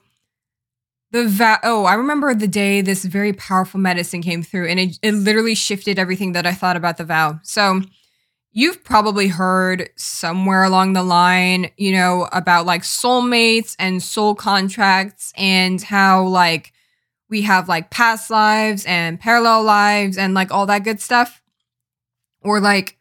[1.12, 4.98] the vow oh, I remember the day this very powerful medicine came through and it,
[5.00, 7.38] it literally shifted everything that I thought about the vow.
[7.44, 7.82] So
[8.50, 15.32] you've probably heard somewhere along the line, you know, about like soulmates and soul contracts
[15.36, 16.72] and how like
[17.28, 21.42] we have like past lives and parallel lives and like all that good stuff.
[22.42, 22.98] Or like,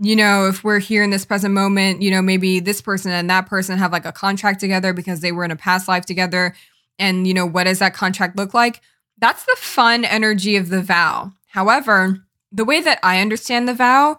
[0.00, 3.28] you know, if we're here in this present moment, you know, maybe this person and
[3.30, 6.54] that person have like a contract together because they were in a past life together.
[6.98, 8.80] And, you know, what does that contract look like?
[9.18, 11.32] That's the fun energy of the vow.
[11.48, 14.18] However, the way that I understand the vow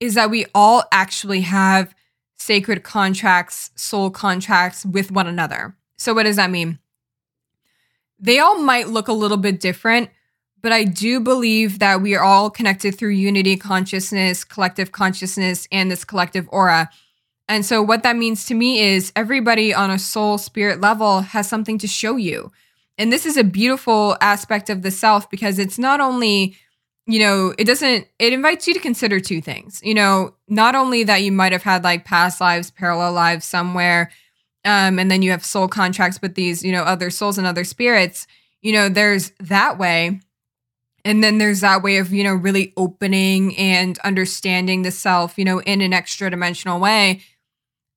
[0.00, 1.94] is that we all actually have
[2.36, 5.76] sacred contracts, soul contracts with one another.
[5.96, 6.78] So, what does that mean?
[8.18, 10.10] They all might look a little bit different,
[10.62, 15.90] but I do believe that we are all connected through unity consciousness, collective consciousness, and
[15.90, 16.88] this collective aura.
[17.48, 21.48] And so, what that means to me is everybody on a soul spirit level has
[21.48, 22.52] something to show you.
[22.96, 26.56] And this is a beautiful aspect of the self because it's not only,
[27.06, 29.80] you know, it doesn't, it invites you to consider two things.
[29.82, 34.12] You know, not only that you might have had like past lives, parallel lives somewhere,
[34.64, 37.64] um, and then you have soul contracts with these, you know, other souls and other
[37.64, 38.28] spirits,
[38.60, 40.20] you know, there's that way
[41.04, 45.44] and then there's that way of, you know, really opening and understanding the self, you
[45.44, 47.22] know, in an extra dimensional way.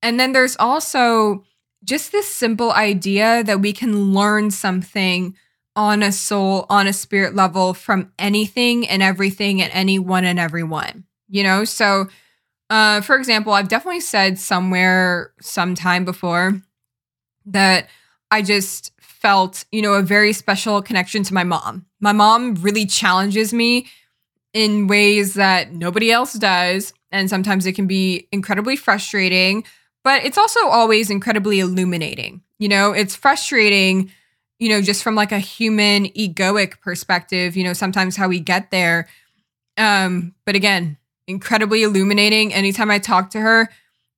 [0.02, 1.44] And then there's also
[1.84, 5.36] just this simple idea that we can learn something
[5.76, 11.04] on a soul, on a spirit level from anything and everything and anyone and everyone,
[11.28, 11.64] you know?
[11.64, 12.08] So,
[12.70, 16.62] uh, for example, I've definitely said somewhere sometime before
[17.46, 17.90] that
[18.32, 18.92] I just
[19.26, 21.84] felt, you know, a very special connection to my mom.
[22.00, 23.88] My mom really challenges me
[24.54, 26.94] in ways that nobody else does.
[27.12, 29.64] And sometimes it can be incredibly frustrating,
[30.04, 32.44] but it's also always incredibly illuminating.
[32.60, 34.12] You know, it's frustrating,
[34.60, 38.70] you know, just from like a human egoic perspective, you know, sometimes how we get
[38.70, 39.08] there.
[39.76, 42.54] Um, but again, incredibly illuminating.
[42.54, 43.70] Anytime I talk to her,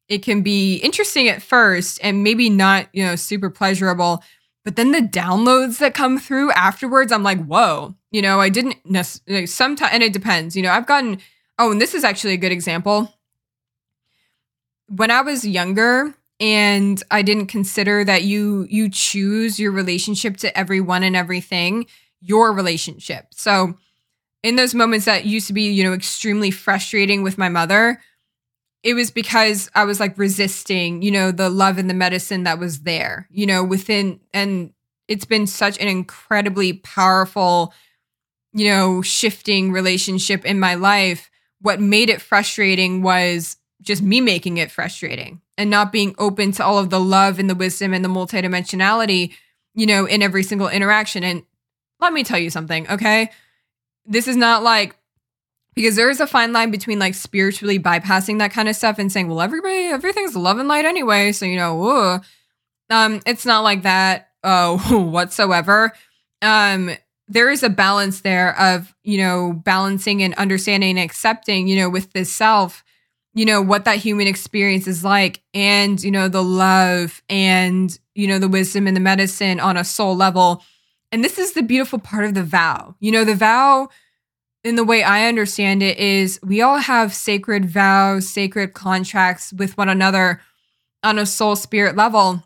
[0.10, 4.22] it can be interesting at first and maybe not, you know, super pleasurable,
[4.68, 8.76] but then the downloads that come through afterwards, I'm like, whoa, you know, I didn't
[8.84, 11.20] necessarily, sometimes, and it depends, you know, I've gotten,
[11.58, 13.14] oh, and this is actually a good example.
[14.90, 20.58] When I was younger, and I didn't consider that you you choose your relationship to
[20.58, 21.86] everyone and everything,
[22.20, 23.28] your relationship.
[23.32, 23.78] So
[24.44, 28.02] in those moments that used to be, you know, extremely frustrating with my mother,
[28.88, 32.58] it was because I was like resisting, you know, the love and the medicine that
[32.58, 34.72] was there, you know, within and
[35.10, 37.74] it's been such an incredibly powerful,
[38.54, 41.30] you know, shifting relationship in my life.
[41.60, 46.64] What made it frustrating was just me making it frustrating and not being open to
[46.64, 49.34] all of the love and the wisdom and the multidimensionality,
[49.76, 51.26] you know, in every single interaction.
[51.26, 51.44] And
[52.00, 53.32] let me tell you something, okay?
[54.06, 54.96] This is not like
[55.78, 59.12] because there is a fine line between like spiritually bypassing that kind of stuff and
[59.12, 61.32] saying, well, everybody, everything's love and light anyway.
[61.32, 62.20] So, you know,
[62.90, 65.94] um, it's not like that uh, whatsoever.
[66.42, 66.90] Um,
[67.28, 71.92] there is a balance there of, you know, balancing and understanding and accepting, you know,
[71.92, 72.84] with this self,
[73.36, 78.28] you know, what that human experience is like and, you know, the love and, you
[78.28, 80.64] know, the wisdom and the medicine on a soul level.
[81.12, 82.96] And this is the beautiful part of the vow.
[83.00, 83.90] You know, the vow
[84.68, 89.78] in the way I understand it is we all have sacred vows, sacred contracts with
[89.78, 90.42] one another
[91.04, 92.44] on a soul spirit level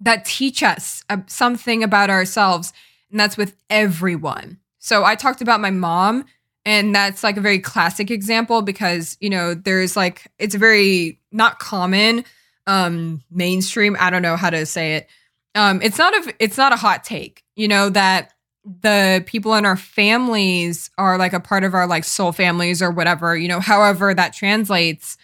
[0.00, 2.72] that teach us something about ourselves.
[3.10, 4.58] And that's with everyone.
[4.78, 6.24] So I talked about my mom,
[6.64, 11.60] and that's like a very classic example because, you know, there's like, it's very not
[11.60, 12.24] common,
[12.66, 13.96] um, mainstream.
[14.00, 15.08] I don't know how to say it.
[15.54, 18.32] Um, it's not a, it's not a hot take, you know, that
[18.66, 22.90] the people in our families are like a part of our like soul families or
[22.90, 25.16] whatever, you know, however that translates.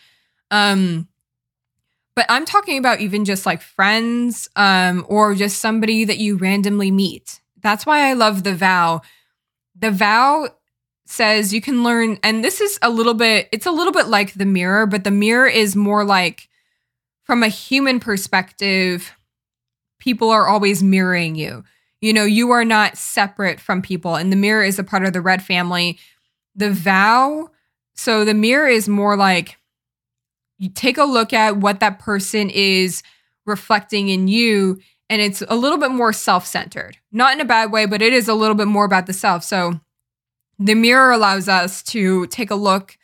[0.50, 1.08] Um
[2.14, 6.92] but I'm talking about even just like friends um or just somebody that you randomly
[6.92, 7.40] meet.
[7.62, 9.02] That's why I love the vow.
[9.76, 10.48] The vow
[11.04, 14.34] says you can learn and this is a little bit it's a little bit like
[14.34, 16.48] the mirror, but the mirror is more like
[17.24, 19.12] from a human perspective
[19.98, 21.64] people are always mirroring you
[22.02, 24.16] you know, you are not separate from people.
[24.16, 25.98] And the mirror is a part of the red family.
[26.56, 27.48] The vow,
[27.94, 29.56] so the mirror is more like
[30.58, 33.02] you take a look at what that person is
[33.46, 34.80] reflecting in you.
[35.08, 38.12] And it's a little bit more self centered, not in a bad way, but it
[38.12, 39.44] is a little bit more about the self.
[39.44, 39.80] So
[40.58, 42.98] the mirror allows us to take a look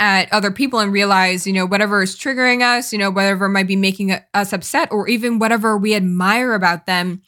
[0.00, 3.66] at other people and realize, you know, whatever is triggering us, you know, whatever might
[3.66, 7.22] be making us upset, or even whatever we admire about them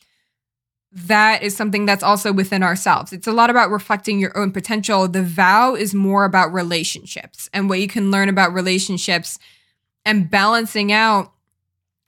[0.92, 3.12] that is something that's also within ourselves.
[3.12, 5.06] It's a lot about reflecting your own potential.
[5.06, 9.38] The vow is more about relationships and what you can learn about relationships
[10.04, 11.32] and balancing out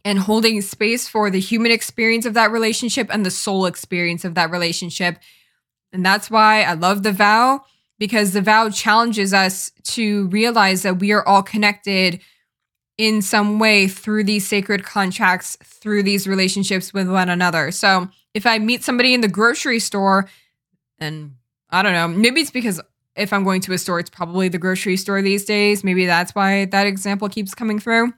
[0.04, 4.34] and holding space for the human experience of that relationship and the soul experience of
[4.34, 5.18] that relationship.
[5.92, 7.64] And that's why I love the vow
[8.00, 12.20] because the vow challenges us to realize that we are all connected
[12.98, 17.70] in some way through these sacred contracts, through these relationships with one another.
[17.70, 20.28] So if I meet somebody in the grocery store,
[20.98, 21.36] and
[21.70, 22.80] I don't know, maybe it's because
[23.16, 25.84] if I'm going to a store, it's probably the grocery store these days.
[25.84, 28.12] Maybe that's why that example keeps coming through.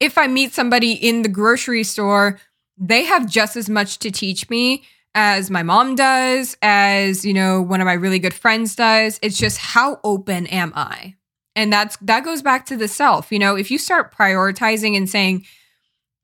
[0.00, 2.38] If I meet somebody in the grocery store,
[2.76, 7.60] they have just as much to teach me as my mom does, as, you know,
[7.60, 9.18] one of my really good friends does.
[9.22, 11.16] It's just how open am I?
[11.56, 13.32] And that's that goes back to the self.
[13.32, 15.44] You know, if you start prioritizing and saying,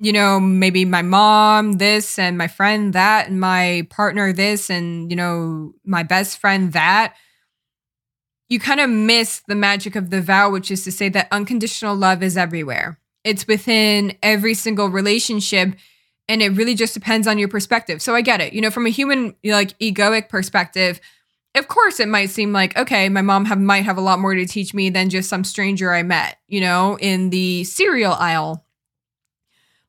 [0.04, 5.10] you know, maybe my mom this and my friend that and my partner this and,
[5.10, 7.14] you know, my best friend that,
[8.50, 11.96] you kind of miss the magic of the vow, which is to say that unconditional
[11.96, 13.00] love is everywhere.
[13.24, 15.74] It's within every single relationship
[16.28, 18.02] and it really just depends on your perspective.
[18.02, 18.52] So I get it.
[18.52, 21.00] You know, from a human like egoic perspective,
[21.54, 24.34] of course it might seem like okay, my mom have might have a lot more
[24.34, 28.64] to teach me than just some stranger I met, you know, in the cereal aisle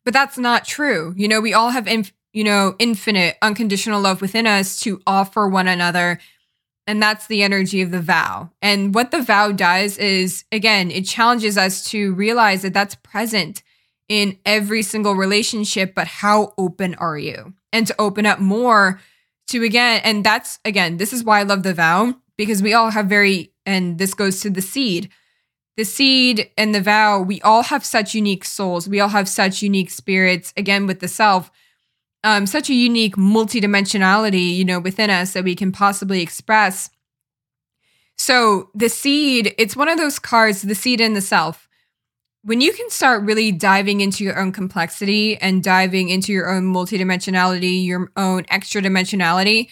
[0.06, 1.14] but that's not true.
[1.18, 5.48] You know, we all have, inf- you know, infinite unconditional love within us to offer
[5.48, 6.20] one another.
[6.88, 8.52] And that's the energy of the vow.
[8.62, 13.64] And what the vow does is, again, it challenges us to realize that that's present
[14.08, 17.54] in every single relationship, but how open are you?
[17.74, 19.02] And to open up more
[19.48, 22.92] to, again, and that's, again, this is why I love the vow, because we all
[22.92, 25.10] have very, and this goes to the seed
[25.78, 28.88] the seed and the vow, we all have such unique souls.
[28.88, 31.52] We all have such unique spirits, again, with the self,
[32.24, 36.90] um, such a unique multidimensionality, you know, within us that we can possibly express.
[38.18, 41.68] So the seed, it's one of those cards, the seed and the self.
[42.44, 46.64] When you can start really diving into your own complexity and diving into your own
[46.72, 49.70] multidimensionality, your own extra dimensionality,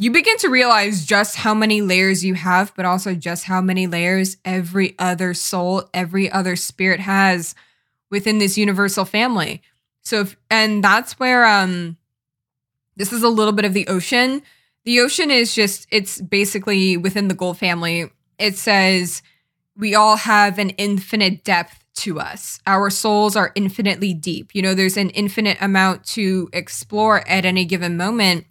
[0.00, 3.86] you begin to realize just how many layers you have, but also just how many
[3.86, 7.54] layers every other soul, every other spirit has
[8.10, 9.60] within this universal family.
[10.00, 11.98] So, if, and that's where, um,
[12.96, 14.40] this is a little bit of the ocean.
[14.86, 18.10] The ocean is just, it's basically within the gold family.
[18.38, 19.20] It says
[19.76, 22.58] we all have an infinite depth to us.
[22.66, 24.54] Our souls are infinitely deep.
[24.54, 28.46] You know, there's an infinite amount to explore at any given moment.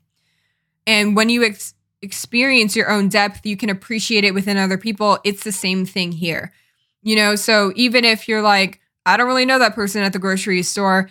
[0.87, 5.19] And when you ex- experience your own depth, you can appreciate it within other people.
[5.23, 6.53] It's the same thing here.
[7.01, 10.19] You know, so even if you're like, I don't really know that person at the
[10.19, 11.09] grocery store,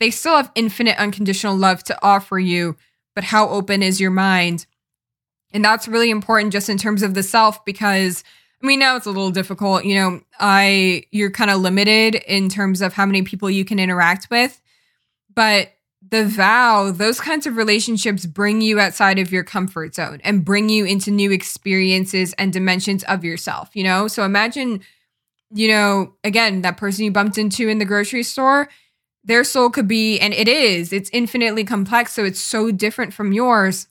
[0.00, 2.76] they still have infinite unconditional love to offer you.
[3.14, 4.66] But how open is your mind?
[5.52, 8.24] And that's really important just in terms of the self because
[8.62, 12.48] I mean now it's a little difficult, you know, I you're kind of limited in
[12.48, 14.60] terms of how many people you can interact with.
[15.34, 15.72] But
[16.10, 20.68] the vow, those kinds of relationships bring you outside of your comfort zone and bring
[20.68, 24.08] you into new experiences and dimensions of yourself, you know?
[24.08, 24.82] So imagine,
[25.54, 28.68] you know, again, that person you bumped into in the grocery store,
[29.24, 32.12] their soul could be, and it is, it's infinitely complex.
[32.12, 33.86] So it's so different from yours.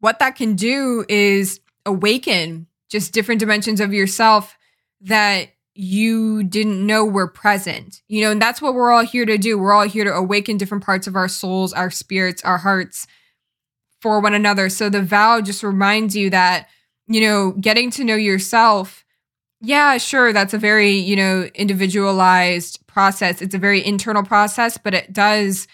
[0.00, 4.56] What that can do is awaken just different dimensions of yourself
[5.02, 5.48] that
[5.78, 8.02] you didn't know were present.
[8.08, 9.58] You know, and that's what we're all here to do.
[9.58, 13.06] We're all here to awaken different parts of our souls, our spirits, our hearts
[14.00, 14.68] for one another.
[14.68, 16.68] So the vow just reminds you that,
[17.06, 19.04] you know, getting to know yourself,
[19.60, 23.40] yeah, sure, that's a very, you know, individualized process.
[23.40, 25.66] It's a very internal process, but it does,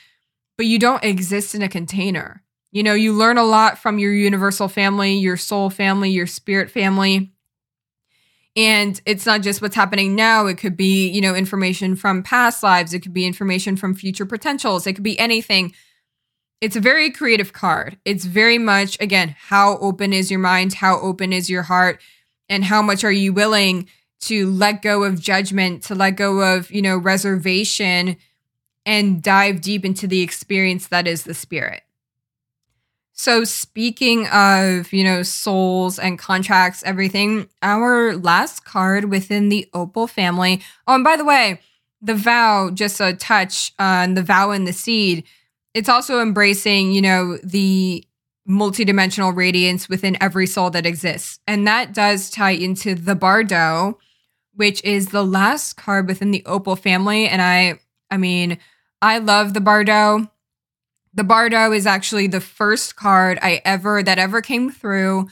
[0.57, 2.43] but you don't exist in a container.
[2.71, 6.71] You know, you learn a lot from your universal family, your soul family, your spirit
[6.71, 7.32] family
[8.55, 10.47] and it's not just what's happening now.
[10.47, 12.93] It could be, you know, information from past lives.
[12.93, 14.87] It could be information from future potentials.
[14.87, 15.73] It could be anything.
[16.61, 17.99] It's a very creative card.
[18.05, 20.75] It's very much, again, how open is your mind?
[20.75, 22.01] How open is your heart?
[22.49, 23.89] And how much are you willing
[24.23, 28.17] to let go of judgment, to let go of, you know, reservation
[28.85, 31.83] and dive deep into the experience that is the spirit?
[33.13, 40.07] So speaking of, you know, souls and contracts, everything, our last card within the Opal
[40.07, 40.63] family.
[40.87, 41.61] Oh, and by the way,
[42.01, 45.25] the vow, just a touch on the vow and the seed,
[45.75, 48.05] it's also embracing, you know, the
[48.49, 51.39] multidimensional radiance within every soul that exists.
[51.47, 53.99] And that does tie into the Bardo,
[54.55, 57.29] which is the last card within the Opal family.
[57.29, 57.79] And I,
[58.11, 58.59] I mean,
[59.01, 60.29] I love the Bardo
[61.15, 65.29] The Bardo is actually the first card I ever that ever came through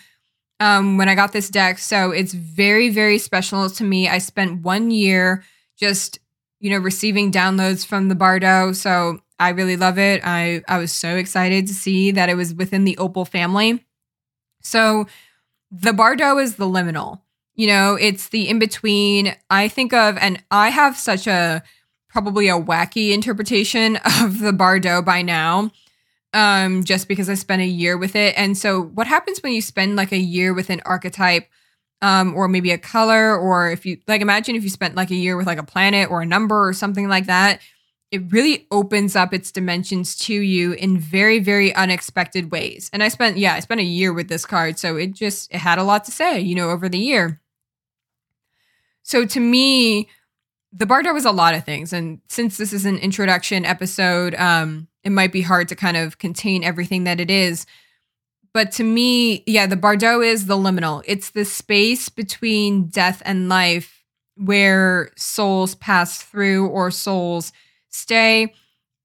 [0.61, 1.79] um, when I got this deck.
[1.79, 4.09] So it's very, very special to me.
[4.09, 5.43] I spent one year
[5.79, 6.19] just,
[6.59, 8.73] you know, receiving downloads from the Bardo.
[8.73, 10.21] So I really love it.
[10.23, 13.85] I, I was so excited to see that it was within the Opal family.
[14.61, 15.07] So
[15.71, 17.23] the Bardo is the liminal.
[17.55, 19.35] You know, it's the in between.
[19.49, 21.63] I think of, and I have such a
[22.13, 25.71] probably a wacky interpretation of the Bardo by now
[26.33, 28.35] um, just because I spent a year with it.
[28.37, 31.49] And so, what happens when you spend like a year with an archetype,
[32.03, 35.17] um, or maybe a color, or if you like, imagine if you spent like a
[35.17, 37.61] year with like a planet or a number or something like that,
[38.11, 42.91] it really opens up its dimensions to you in very, very unexpected ways.
[42.93, 45.59] And I spent, yeah, I spent a year with this card, so it just it
[45.59, 47.41] had a lot to say, you know, over the year.
[49.03, 50.09] So to me,
[50.73, 54.89] the Bardo was a lot of things, and since this is an introduction episode, um,
[55.03, 57.67] it might be hard to kind of contain everything that it is.
[58.53, 61.03] But to me, yeah, the Bardo is the liminal.
[61.07, 64.05] It's the space between death and life
[64.37, 67.53] where souls pass through or souls
[67.89, 68.55] stay.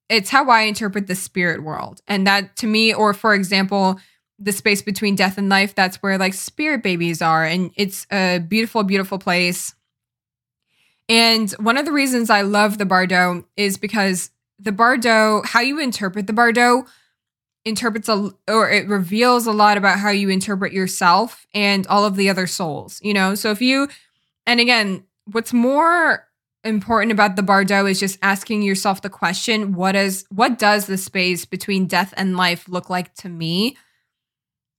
[0.10, 2.02] It's how I interpret the spirit world.
[2.08, 4.00] And that to me, or for example,
[4.40, 7.44] the space between death and life, that's where like spirit babies are.
[7.44, 9.74] And it's a beautiful, beautiful place.
[11.07, 15.80] And one of the reasons I love the Bardo is because the Bardo, how you
[15.80, 16.86] interpret the Bardo
[17.64, 22.15] interprets a or it reveals a lot about how you interpret yourself and all of
[22.15, 23.36] the other souls, you know?
[23.36, 23.88] So if you
[24.48, 26.27] and again, what's more
[26.64, 30.98] important about the Bardo is just asking yourself the question, what is what does the
[30.98, 33.77] space between death and life look like to me?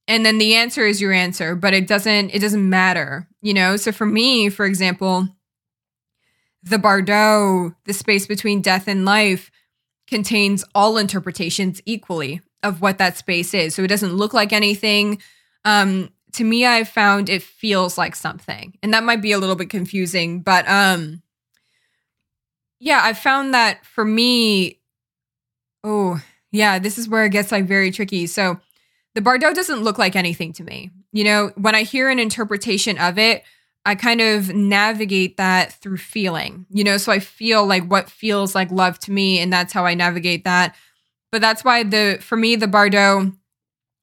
[0.09, 3.77] And then the answer is your answer, but it doesn't it doesn't matter, you know?
[3.77, 5.29] So for me, for example,
[6.67, 9.51] the Bardo, the space between death and life,
[10.07, 13.75] contains all interpretations equally of what that space is.
[13.75, 15.21] So it doesn't look like anything.
[15.65, 18.77] Um, to me, I've found it feels like something.
[18.83, 21.23] And that might be a little bit confusing, but um
[22.79, 24.81] yeah, I found that for me,
[25.83, 26.21] oh,
[26.53, 28.27] yeah, this is where it gets like very tricky.
[28.27, 28.61] So
[29.15, 30.91] the Bardo doesn't look like anything to me.
[31.13, 33.45] You know, when I hear an interpretation of it,
[33.87, 38.55] I kind of navigate that through feeling, you know, so I feel like what feels
[38.55, 40.75] like love to me, and that's how I navigate that.
[41.31, 43.33] But that's why the for me the Bardo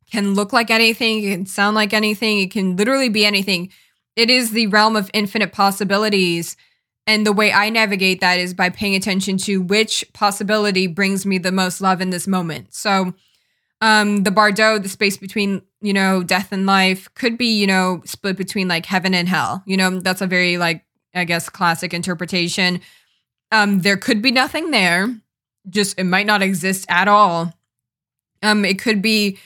[0.09, 3.71] can look like anything, it can sound like anything, it can literally be anything.
[4.15, 6.55] It is the realm of infinite possibilities.
[7.05, 11.37] And the way I navigate that is by paying attention to which possibility brings me
[11.37, 12.73] the most love in this moment.
[12.73, 13.13] So
[13.83, 18.01] um, the Bardo, the space between, you know, death and life could be, you know,
[18.05, 19.61] split between like heaven and hell.
[19.65, 22.79] You know, that's a very like, I guess, classic interpretation.
[23.51, 25.13] Um, there could be nothing there.
[25.69, 27.53] Just it might not exist at all.
[28.41, 29.37] Um, it could be,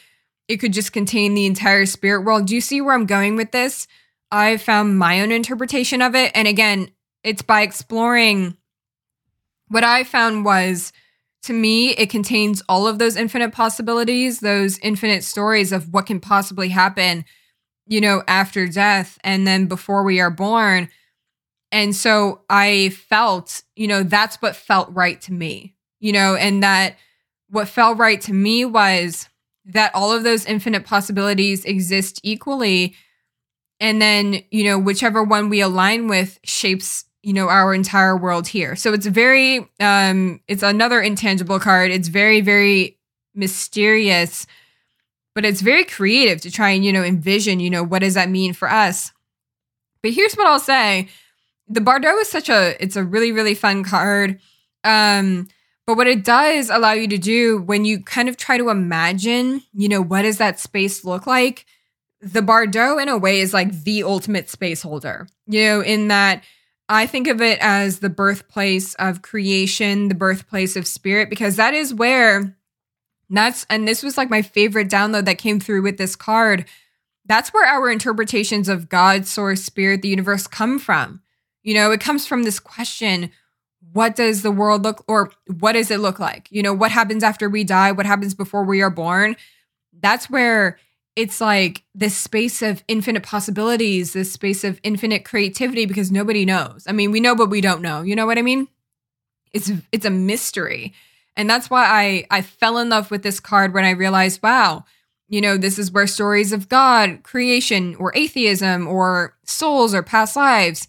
[0.47, 2.45] it could just contain the entire spirit world.
[2.45, 3.87] Do you see where I'm going with this?
[4.31, 6.31] I found my own interpretation of it.
[6.35, 6.91] And again,
[7.23, 8.55] it's by exploring
[9.69, 10.93] what I found was
[11.47, 16.19] to me, it contains all of those infinite possibilities, those infinite stories of what can
[16.19, 17.25] possibly happen,
[17.87, 20.89] you know, after death and then before we are born.
[21.71, 26.63] And so I felt, you know, that's what felt right to me, you know, and
[26.63, 26.95] that
[27.49, 29.27] what felt right to me was
[29.65, 32.95] that all of those infinite possibilities exist equally.
[33.79, 38.47] And then, you know, whichever one we align with shapes you know our entire world
[38.47, 38.77] here.
[38.77, 41.91] So it's very um it's another intangible card.
[41.91, 42.97] It's very very
[43.35, 44.47] mysterious
[45.35, 48.29] but it's very creative to try and you know envision you know what does that
[48.29, 49.11] mean for us.
[50.01, 51.09] But here's what i'll say.
[51.67, 54.39] The bardo is such a it's a really really fun card.
[54.85, 55.49] Um
[55.85, 59.63] but what it does allow you to do when you kind of try to imagine
[59.73, 61.65] you know what does that space look like?
[62.21, 66.41] The bardo in a way is like the ultimate space holder you know in that
[66.89, 71.73] I think of it as the birthplace of creation, the birthplace of spirit, because that
[71.73, 72.55] is where
[73.29, 76.65] that's, and this was like my favorite download that came through with this card.
[77.25, 81.21] That's where our interpretations of God, source, spirit, the universe come from.
[81.61, 83.31] You know, it comes from this question
[83.93, 86.47] what does the world look or what does it look like?
[86.51, 87.91] You know, what happens after we die?
[87.91, 89.35] What happens before we are born?
[89.93, 90.77] That's where
[91.17, 96.85] it's like this space of infinite possibilities, this space of infinite creativity because nobody knows.
[96.87, 98.03] I mean, we know but we don't know.
[98.03, 98.67] You know what I mean?
[99.51, 100.93] It's it's a mystery.
[101.35, 104.85] And that's why I I fell in love with this card when I realized, wow,
[105.27, 110.35] you know, this is where stories of God, creation, or atheism, or souls, or past
[110.35, 110.87] lives,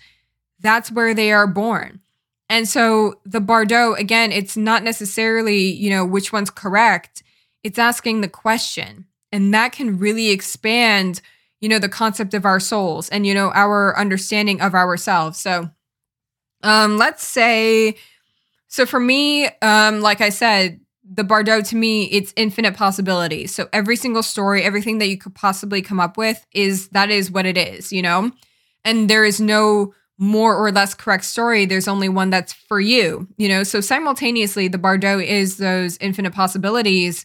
[0.61, 2.01] that's where they are born.
[2.51, 7.23] And so the Bardo, again, it's not necessarily, you know, which one's correct
[7.65, 9.07] it's asking the question.
[9.33, 11.21] And that can really expand,
[11.61, 15.39] you know, the concept of our souls and, you know, our understanding of ourselves.
[15.39, 15.71] So,
[16.63, 17.97] um, let's say,
[18.69, 20.81] so for me, um, like I said,
[21.11, 23.55] the Bardo to me, it's infinite possibilities.
[23.55, 27.31] So every single story, everything that you could possibly come up with is that is
[27.31, 28.31] what it is, you know?
[28.85, 31.65] And there is no more or less correct story.
[31.65, 33.63] There's only one that's for you, you know?
[33.63, 37.25] So simultaneously, the Bardo is those infinite possibilities.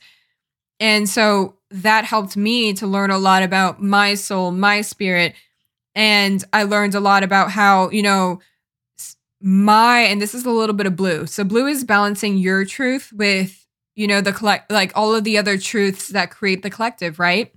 [0.79, 5.35] And so that helped me to learn a lot about my soul, my spirit.
[5.95, 8.39] And I learned a lot about how, you know,
[9.41, 11.25] my, and this is a little bit of blue.
[11.27, 13.63] So blue is balancing your truth with
[13.95, 17.53] you know, the collect, like all of the other truths that create the collective, right?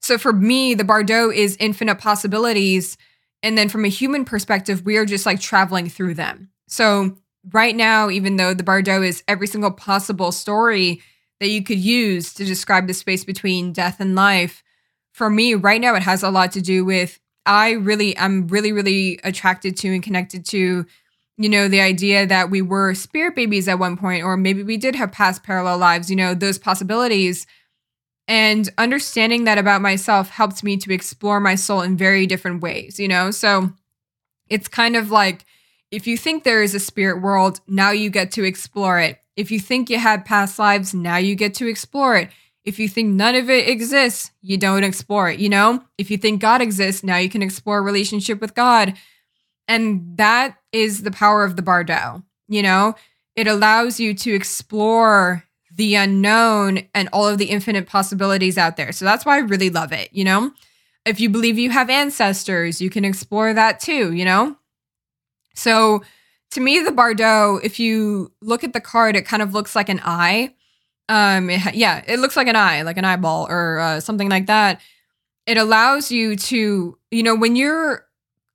[0.00, 2.96] So for me, the Bardo is infinite possibilities.
[3.42, 6.50] And then from a human perspective, we are just like traveling through them.
[6.68, 7.18] So
[7.52, 11.02] right now, even though the Bardo is every single possible story
[11.40, 14.62] that you could use to describe the space between death and life,
[15.12, 18.70] for me, right now, it has a lot to do with I really, I'm really,
[18.70, 20.86] really attracted to and connected to
[21.40, 24.76] you know, the idea that we were spirit babies at one point, or maybe we
[24.76, 27.46] did have past parallel lives, you know, those possibilities.
[28.28, 33.00] And understanding that about myself helped me to explore my soul in very different ways,
[33.00, 33.30] you know?
[33.30, 33.72] So
[34.50, 35.46] it's kind of like
[35.90, 39.18] if you think there is a spirit world, now you get to explore it.
[39.36, 42.30] If you think you had past lives, now you get to explore it.
[42.64, 45.82] If you think none of it exists, you don't explore it, you know?
[45.96, 48.94] If you think God exists, now you can explore relationship with God.
[49.66, 52.22] And that is the power of the Bardo.
[52.48, 52.94] You know,
[53.36, 55.44] it allows you to explore
[55.74, 58.92] the unknown and all of the infinite possibilities out there.
[58.92, 60.10] So that's why I really love it.
[60.12, 60.52] You know,
[61.06, 64.56] if you believe you have ancestors, you can explore that too, you know?
[65.54, 66.02] So
[66.50, 69.88] to me, the Bardo, if you look at the card, it kind of looks like
[69.88, 70.54] an eye.
[71.08, 74.46] Um, it, yeah, it looks like an eye, like an eyeball or uh, something like
[74.46, 74.80] that.
[75.46, 78.06] It allows you to, you know, when you're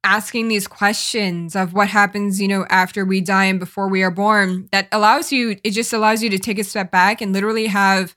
[0.04, 4.12] asking these questions of what happens, you know, after we die and before we are
[4.12, 7.66] born, that allows you, it just allows you to take a step back and literally
[7.66, 8.16] have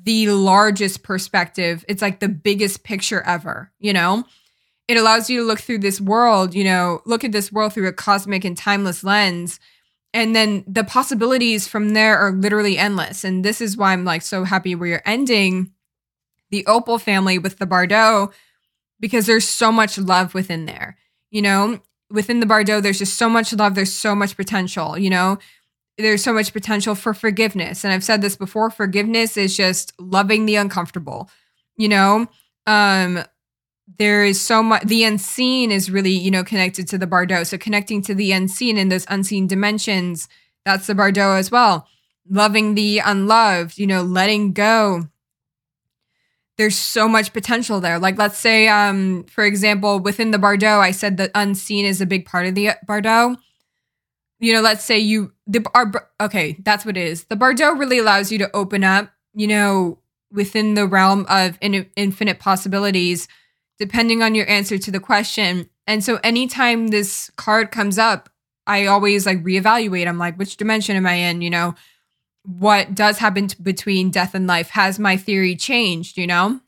[0.00, 1.84] the largest perspective.
[1.88, 4.24] It's like the biggest picture ever, you know?
[4.88, 7.88] It allows you to look through this world, you know, look at this world through
[7.88, 9.58] a cosmic and timeless lens.
[10.12, 13.24] And then the possibilities from there are literally endless.
[13.24, 15.72] And this is why I'm like so happy we are ending
[16.50, 18.30] the Opal family with the Bardo
[19.00, 20.96] because there's so much love within there
[21.34, 21.80] you know,
[22.10, 25.36] within the Bardo, there's just so much love, there's so much potential, you know,
[25.98, 27.82] there's so much potential for forgiveness.
[27.84, 31.28] And I've said this before forgiveness is just loving the uncomfortable,
[31.76, 32.28] you know,
[32.68, 33.24] um,
[33.98, 37.58] there is so much the unseen is really you know connected to the bardo so
[37.58, 40.28] connecting to the unseen and those unseen dimensions
[40.64, 41.86] that's the bardo as well
[42.28, 45.02] loving the unloved you know letting go
[46.56, 47.98] there's so much potential there.
[47.98, 52.06] Like let's say, um, for example, within the Bardo, I said that unseen is a
[52.06, 53.36] big part of the Bardo.
[54.38, 55.90] You know, let's say you the our,
[56.20, 57.24] okay, that's what it is.
[57.24, 59.98] The Bardo really allows you to open up, you know,
[60.30, 63.26] within the realm of in, infinite possibilities,
[63.84, 65.68] depending on your answer to the question.
[65.86, 68.30] And so anytime this card comes up,
[68.66, 70.08] I always like reevaluate.
[70.08, 71.42] I'm like, which dimension am I in?
[71.42, 71.74] You know,
[72.44, 76.60] what does happen between death and life has my theory changed you know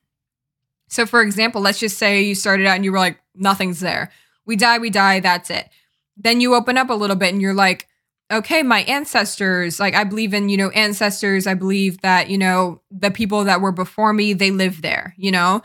[0.89, 4.11] so for example let's just say you started out and you were like nothing's there
[4.47, 5.69] we die we die that's it
[6.17, 7.87] then you open up a little bit and you're like
[8.33, 12.81] okay my ancestors like i believe in you know ancestors i believe that you know
[12.91, 15.61] the people that were before me they live there you know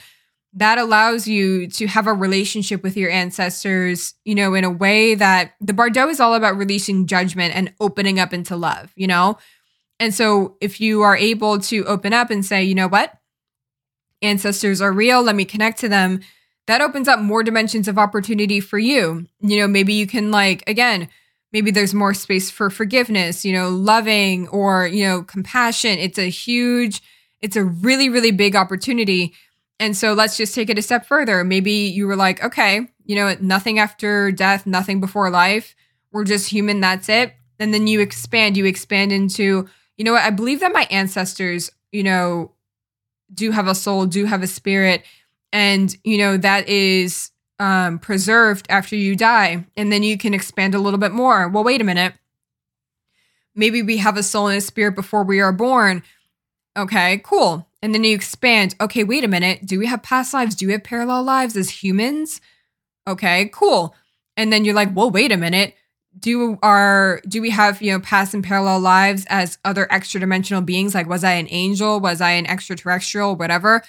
[0.54, 5.16] that allows you to have a relationship with your ancestors you know in a way
[5.16, 9.38] that the bardo is all about releasing judgment and opening up into love you know
[10.02, 13.14] and so if you are able to open up and say, you know what?
[14.24, 16.22] Ancestors are real, let me connect to them.
[16.66, 19.28] That opens up more dimensions of opportunity for you.
[19.42, 21.08] You know, maybe you can like again,
[21.54, 26.00] maybe there's more space for forgiveness, you know, loving or, you know, compassion.
[26.00, 27.00] It's a huge
[27.40, 29.36] it's a really really big opportunity.
[29.82, 31.44] And so let's just take it a step further.
[31.44, 35.76] Maybe you were like, okay, you know, nothing after death, nothing before life.
[36.14, 37.34] We're just human, that's it.
[37.60, 39.68] And then you expand, you expand into
[40.02, 40.24] you know what?
[40.24, 42.54] I believe that my ancestors, you know,
[43.32, 45.04] do have a soul, do have a spirit,
[45.54, 47.30] and you know that is
[47.60, 51.48] um, preserved after you die, and then you can expand a little bit more.
[51.48, 52.16] Well, wait a minute.
[53.54, 56.02] Maybe we have a soul and a spirit before we are born.
[56.78, 57.68] Okay, cool.
[57.82, 58.76] And then you expand.
[58.80, 59.66] Okay, wait a minute.
[59.66, 60.56] Do we have past lives?
[60.56, 62.42] Do we have parallel lives as humans?
[63.08, 63.96] Okay, cool.
[64.38, 65.76] And then you're like, well, wait a minute
[66.20, 70.62] do our do we have you know past and parallel lives as other extra dimensional
[70.62, 73.82] beings like was i an angel was i an extraterrestrial whatever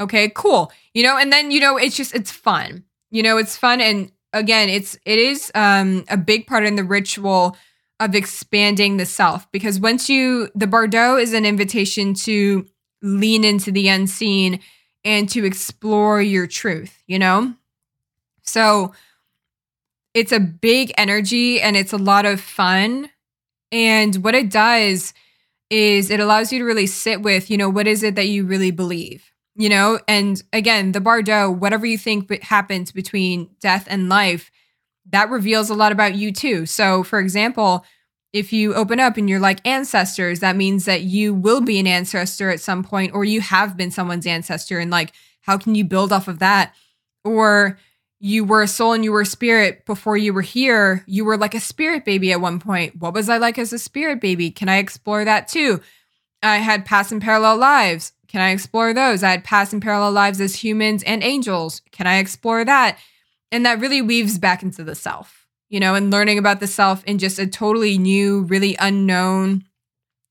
[0.00, 3.56] okay cool you know and then you know it's just it's fun you know it's
[3.56, 7.56] fun and again it's it is um a big part in the ritual
[8.00, 12.66] of expanding the self because once you the bardo is an invitation to
[13.02, 14.60] lean into the unseen
[15.04, 17.54] and to explore your truth you know
[18.42, 18.92] so
[20.14, 23.10] it's a big energy and it's a lot of fun.
[23.72, 25.12] And what it does
[25.68, 28.46] is it allows you to really sit with, you know, what is it that you
[28.46, 29.32] really believe?
[29.56, 34.50] You know, and again, the Bardo, whatever you think happens between death and life,
[35.10, 36.66] that reveals a lot about you too.
[36.66, 37.84] So, for example,
[38.32, 41.86] if you open up and you're like ancestors, that means that you will be an
[41.86, 44.78] ancestor at some point, or you have been someone's ancestor.
[44.78, 45.12] And like,
[45.42, 46.74] how can you build off of that?
[47.24, 47.78] Or
[48.18, 51.04] you were a soul and you were a spirit before you were here.
[51.06, 52.96] You were like a spirit baby at one point.
[52.96, 54.50] What was I like as a spirit baby?
[54.50, 55.80] Can I explore that too?
[56.42, 58.12] I had past and parallel lives.
[58.26, 59.22] Can I explore those?
[59.22, 61.82] I had past and parallel lives as humans and angels.
[61.92, 62.98] Can I explore that?
[63.52, 67.04] And that really weaves back into the self, you know, and learning about the self
[67.04, 69.64] in just a totally new, really unknown,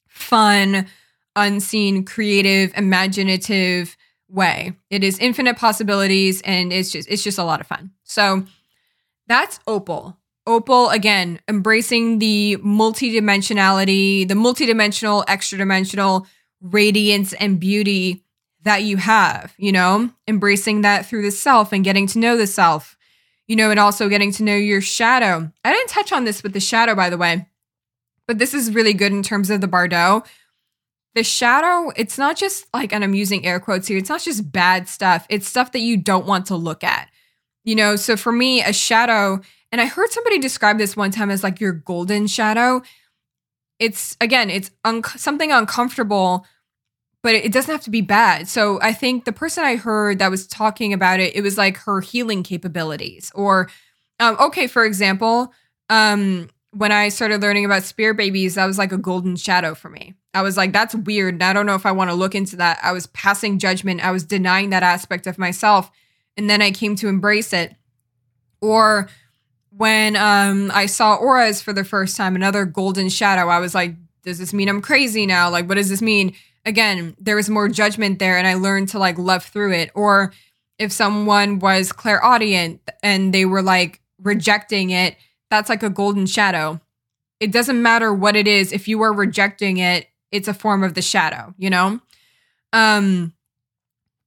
[0.08, 0.88] fun,
[1.36, 3.96] unseen, creative, imaginative,
[4.34, 4.74] way.
[4.90, 7.92] It is infinite possibilities and it's just it's just a lot of fun.
[8.04, 8.46] So
[9.28, 10.18] that's Opal.
[10.46, 16.28] Opal again embracing the multidimensionality, the multidimensional, extra dimensional
[16.62, 18.26] radiance and beauty
[18.64, 22.48] that you have, you know, embracing that through the self and getting to know the
[22.48, 22.98] self,
[23.54, 25.48] you know, and also getting to know your shadow.
[25.64, 27.46] I didn't touch on this with the shadow, by the way,
[28.28, 30.24] but this is really good in terms of the Bardo
[31.16, 34.52] the shadow, it's not just like, and I'm using air quotes here, it's not just
[34.52, 35.28] bad stuff.
[35.30, 37.10] It's stuff that you don't want to look at.
[37.64, 39.40] You know, so for me, a shadow,
[39.72, 42.82] and I heard somebody describe this one time as like your golden shadow.
[43.78, 46.48] It's again, it's un- something uncomfortable,
[47.24, 48.50] but it doesn't have to be bad.
[48.50, 51.78] So I think the person I heard that was talking about it, it was like
[51.78, 53.32] her healing capabilities.
[53.34, 53.70] Or,
[54.20, 55.54] um, okay, for example,
[55.90, 59.90] um, when I started learning about spirit babies, that was like a golden shadow for
[59.90, 60.16] me.
[60.34, 61.36] I was like, that's weird.
[61.36, 62.80] And I don't know if I want to look into that.
[62.84, 64.04] I was passing judgment.
[64.04, 65.92] I was denying that aspect of myself.
[66.36, 67.74] And then I came to embrace it.
[68.60, 69.08] Or
[69.70, 73.96] when um, I saw auras for the first time, another golden shadow, I was like,
[74.24, 75.50] does this mean I'm crazy now?
[75.50, 76.34] Like, what does this mean?
[76.66, 79.92] Again, there was more judgment there, and I learned to like love through it.
[79.96, 80.34] Or
[80.80, 85.18] if someone was clairaudient and they were like rejecting it,
[85.50, 86.80] that's like a golden shadow.
[87.40, 88.72] It doesn't matter what it is.
[88.72, 92.00] If you are rejecting it, it's a form of the shadow, you know?
[92.72, 93.34] Um,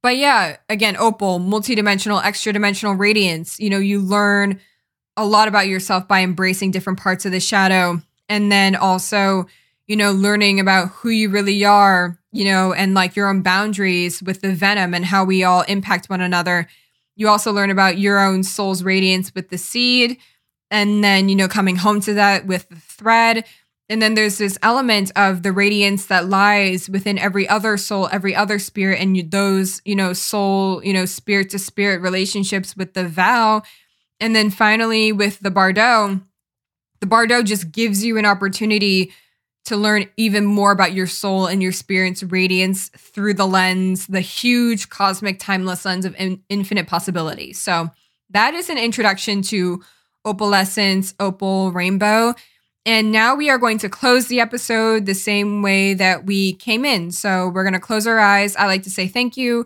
[0.01, 3.59] but yeah, again, opal, multidimensional, extra dimensional radiance.
[3.59, 4.59] You know, you learn
[5.17, 8.01] a lot about yourself by embracing different parts of the shadow.
[8.29, 9.47] And then also,
[9.87, 14.21] you know, learning about who you really are, you know, and like your own boundaries
[14.21, 16.67] with the venom and how we all impact one another.
[17.15, 20.17] You also learn about your own soul's radiance with the seed,
[20.69, 23.45] and then you know coming home to that with the thread
[23.89, 28.35] and then there's this element of the radiance that lies within every other soul every
[28.35, 33.07] other spirit and those you know soul you know spirit to spirit relationships with the
[33.07, 33.61] vow
[34.19, 36.19] and then finally with the bardo
[36.99, 39.11] the bardo just gives you an opportunity
[39.67, 44.21] to learn even more about your soul and your spirit's radiance through the lens the
[44.21, 47.89] huge cosmic timeless lens of in- infinite possibilities so
[48.31, 49.81] that is an introduction to
[50.27, 52.33] opalescence, opal, rainbow.
[52.85, 56.85] And now we are going to close the episode the same way that we came
[56.85, 57.11] in.
[57.11, 58.55] So we're going to close our eyes.
[58.55, 59.65] I like to say thank you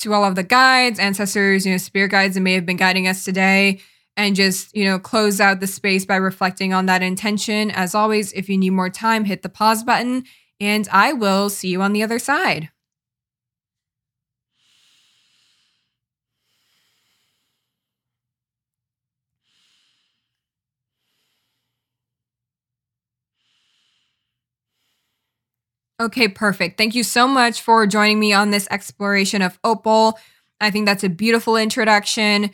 [0.00, 3.08] to all of the guides, ancestors, you know, spirit guides that may have been guiding
[3.08, 3.80] us today
[4.16, 7.70] and just, you know, close out the space by reflecting on that intention.
[7.70, 10.24] As always, if you need more time, hit the pause button
[10.60, 12.70] and I will see you on the other side.
[26.00, 26.78] Okay, perfect.
[26.78, 30.18] Thank you so much for joining me on this exploration of Opal.
[30.60, 32.50] I think that's a beautiful introduction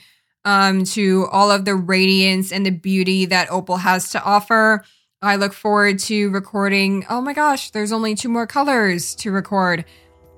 [0.49, 4.83] um, to all of the radiance and the beauty that Opal has to offer.
[5.21, 7.05] I look forward to recording.
[7.11, 9.85] Oh my gosh, there's only two more colors to record.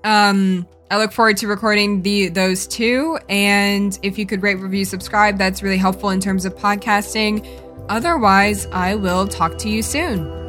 [0.03, 3.20] Um, I look forward to recording the those two.
[3.28, 7.47] And if you could rate, review, subscribe, that's really helpful in terms of podcasting.
[7.89, 10.40] Otherwise, I will talk to you soon.